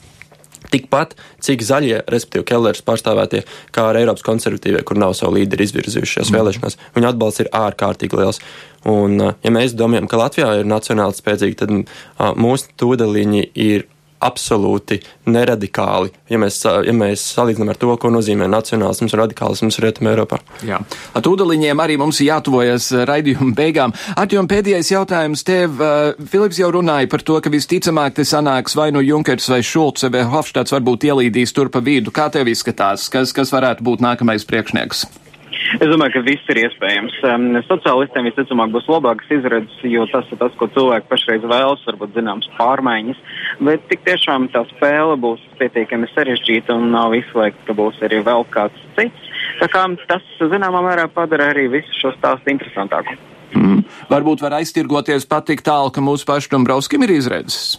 [0.72, 3.44] tikpat, cik zaļie, respektīvi Kellers pārstāvētie,
[3.76, 6.38] kā arī Eiropas konservatīvie, kur nav savu līderi izvirzījušies mm.
[6.38, 8.42] vēlēšanās, viņu atbalsts ir ārkārtīgi liels.
[8.90, 13.88] Un, ja mēs domājam, ka Latvijā ir nacionāli spēcīgi, tad mūsu tūdeļiņi ir
[14.22, 15.00] absolūti
[15.32, 20.42] neradikāli, ja mēs, ja mēs salīdzinām ar to, ko nozīmē nacionālisms un radikālisms Rietumē Eiropā.
[20.68, 20.82] Jā,
[21.16, 23.96] ar tūdaļiņiem arī mums jātuvojas raidījuma beigām.
[24.22, 25.82] Atjom pēdējais jautājums tev.
[25.82, 30.08] Uh, Filips jau runāja par to, ka visticamāk te sanāks vai nu Junkers vai Šulcs
[30.12, 32.14] vai Hofštāts varbūt ielīdīs tur pa vidu.
[32.16, 33.10] Kā tev izskatās?
[33.12, 35.06] Kas, kas varētu būt nākamais priekšnieks?
[35.80, 37.18] Es domāju, ka viss ir iespējams.
[37.28, 42.16] Um, sociālistiem visticamāk būs labākas izredzes, jo tas ir tas, ko cilvēki pašreiz vēlas, varbūt
[42.16, 43.20] zināms pārmaiņas.
[43.68, 48.48] Bet tik tiešām tā spēle būs pietiekami sarežģīta un nav izslēgts, ka būs arī vēl
[48.54, 49.30] kāds cits.
[49.60, 53.18] Tā kā tas, zināmā mērā, padara arī visu šo stāstu interesantāku.
[53.52, 53.84] Mm.
[54.12, 57.76] Varbūt var aiztirgoties pat tik tālu, ka mūsu pašu Dombrovskim ir izredzes.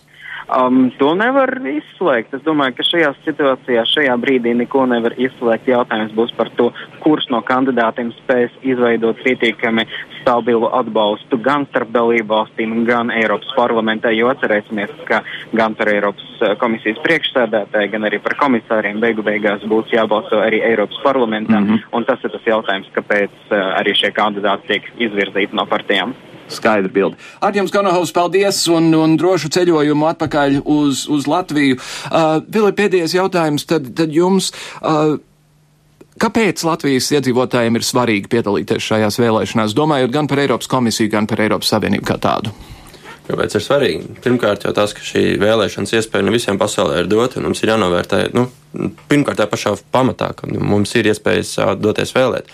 [0.53, 2.35] Um, to nevar izslēgt.
[2.37, 5.71] Es domāju, ka šajā situācijā, šajā brīdī neko nevar izslēgt.
[5.71, 6.67] Jautājums būs par to,
[7.01, 9.87] kurš no kandidātiem spēs izveidot pietiekami
[10.21, 15.23] stabilu atbalstu gan starp dalību valstīm, gan Eiropas parlamentā, jo atcerēsimies, ka
[15.57, 20.61] gan par Eiropas uh, komisijas priekšsēdētāju, gan arī par komisāriem beigu beigās būs jābalso arī
[20.69, 21.89] Eiropas parlamentā, mm -hmm.
[21.97, 26.15] un tas ir tas jautājums, kāpēc uh, arī šie kandidāti tiek izvirzīti no partijām.
[26.51, 27.19] Skaidra bilde.
[27.41, 31.79] Ar jums, Ganohovs, paldies un, un drošu ceļojumu atpakaļ uz, uz Latviju.
[31.79, 34.53] Uh, vēl ir pēdējais jautājums tad, tad jums.
[34.81, 35.19] Uh,
[36.23, 41.41] Kāpēc Latvijas iedzīvotājiem ir svarīgi piedalīties šajās vēlēšanās, domājot gan par Eiropas komisiju, gan par
[41.41, 42.53] Eiropas Savienību kā tādu?
[43.27, 44.13] Kāpēc ir svarīgi?
[44.23, 47.73] Pirmkārt, jau tas, ka šī vēlēšanas iespēja ne visiem pasaulē ir dota, un mums ir
[47.73, 48.49] jānovērtē, nu,
[49.11, 52.51] pirmkārt, tā pašā pamatā, ka mums ir iespējas doties vēlēt.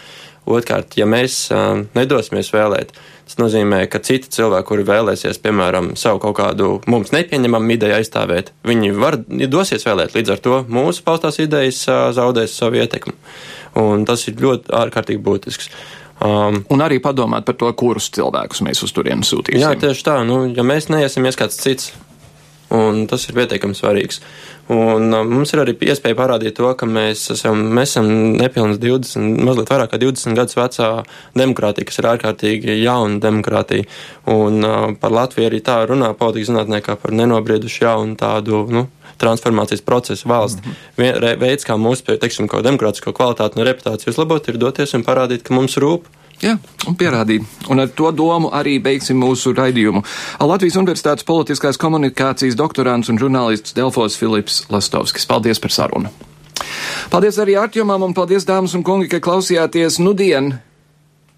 [0.49, 1.49] Otrkārt, ja mēs
[1.97, 2.95] nedosimies vēlēt,
[3.29, 8.55] Tas nozīmē, ka citi cilvēki, kuri vēlēsies, piemēram, savu kaut kādu mums nepieņemamu ideju aizstāvēt,
[8.64, 9.18] viņi var
[9.53, 10.14] dosies vēlēt.
[10.16, 11.83] Līdz ar to mūsu paustās idejas
[12.16, 13.12] zaudēs savu ietekmi.
[13.76, 15.68] Un tas ir ļoti ārkārtīgi būtisks.
[16.24, 19.61] Um, un arī padomāt par to, kurus cilvēkus mēs uz turieni sūtīsim.
[19.61, 20.16] Jā, tieši tā.
[20.26, 21.93] Nu, ja mēs neiesimies kāds cits,
[22.74, 24.20] un tas ir pietiekami svarīgs.
[24.68, 29.40] Un uh, mums ir arī iespēja parādīt to, ka mēs esam, mēs esam nepilnīgi 20,
[29.48, 30.90] mazliet vairāk kā 20 gadus vecā
[31.38, 33.88] demokrātija, kas ir ārkārtīgi jauna demokrātija.
[34.28, 38.84] Un uh, par Latviju arī tā runā politikas zinātnē, kā par nenobriedušu jaunu tādu, nu,
[39.18, 40.62] transformācijas procesu valsti.
[40.64, 41.00] Mm -hmm.
[41.00, 45.42] Vien, veids, kā mūsu, teiksim, ko demokrātisko kvalitāti un reputāciju uzlabot, ir doties un parādīt,
[45.42, 46.04] ka mums rūp
[46.39, 46.55] Jā,
[46.86, 47.43] un pierādīt.
[47.66, 50.05] Un ar to domu arī beigsim mūsu raidījumu.
[50.39, 55.26] Latvijas Universitātes politiskās komunikācijas doktorants un žurnālists Delfos Filips Lastovskis.
[55.26, 56.14] Paldies par sarunu!
[57.11, 60.55] Paldies arī Artjomam un paldies, dāmas un kungi, ka klausījāties nudien!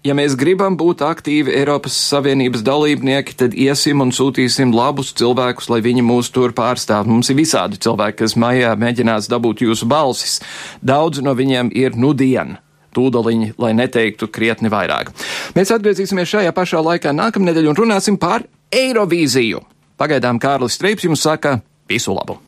[0.05, 5.77] Ja mēs gribam būt aktīvi Eiropas Savienības dalībnieki, tad iesim un sūtīsim labus cilvēkus, lai
[5.85, 7.09] viņi mūs tur pārstāv.
[7.09, 10.39] Mums ir visādi cilvēki, kas maijā mēģinās dabūt jūsu balsis.
[10.81, 12.57] Daudz no viņiem ir nudien
[12.95, 15.11] tūdaļiņi, lai neteiktu krietni vairāk.
[15.57, 19.63] Mēs atgriezīsimies šajā pašā laikā nākamnedēļ un runāsim par Eirovīziju.
[20.01, 22.39] Pagaidām Kārlis Streips jums saka visu labu!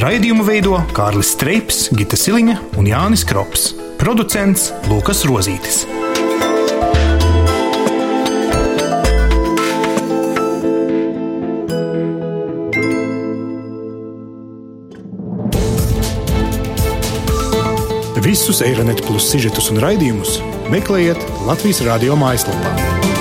[0.00, 3.89] Raidījumu veido Kārlis Streips, Gita Siliņa un Jānis Krops.
[4.00, 5.82] Producents Lukas Rozītis.
[18.24, 20.38] Visus Eironet plus sižetus un raidījumus
[20.72, 23.19] meklējiet Latvijas radio mājaslapā.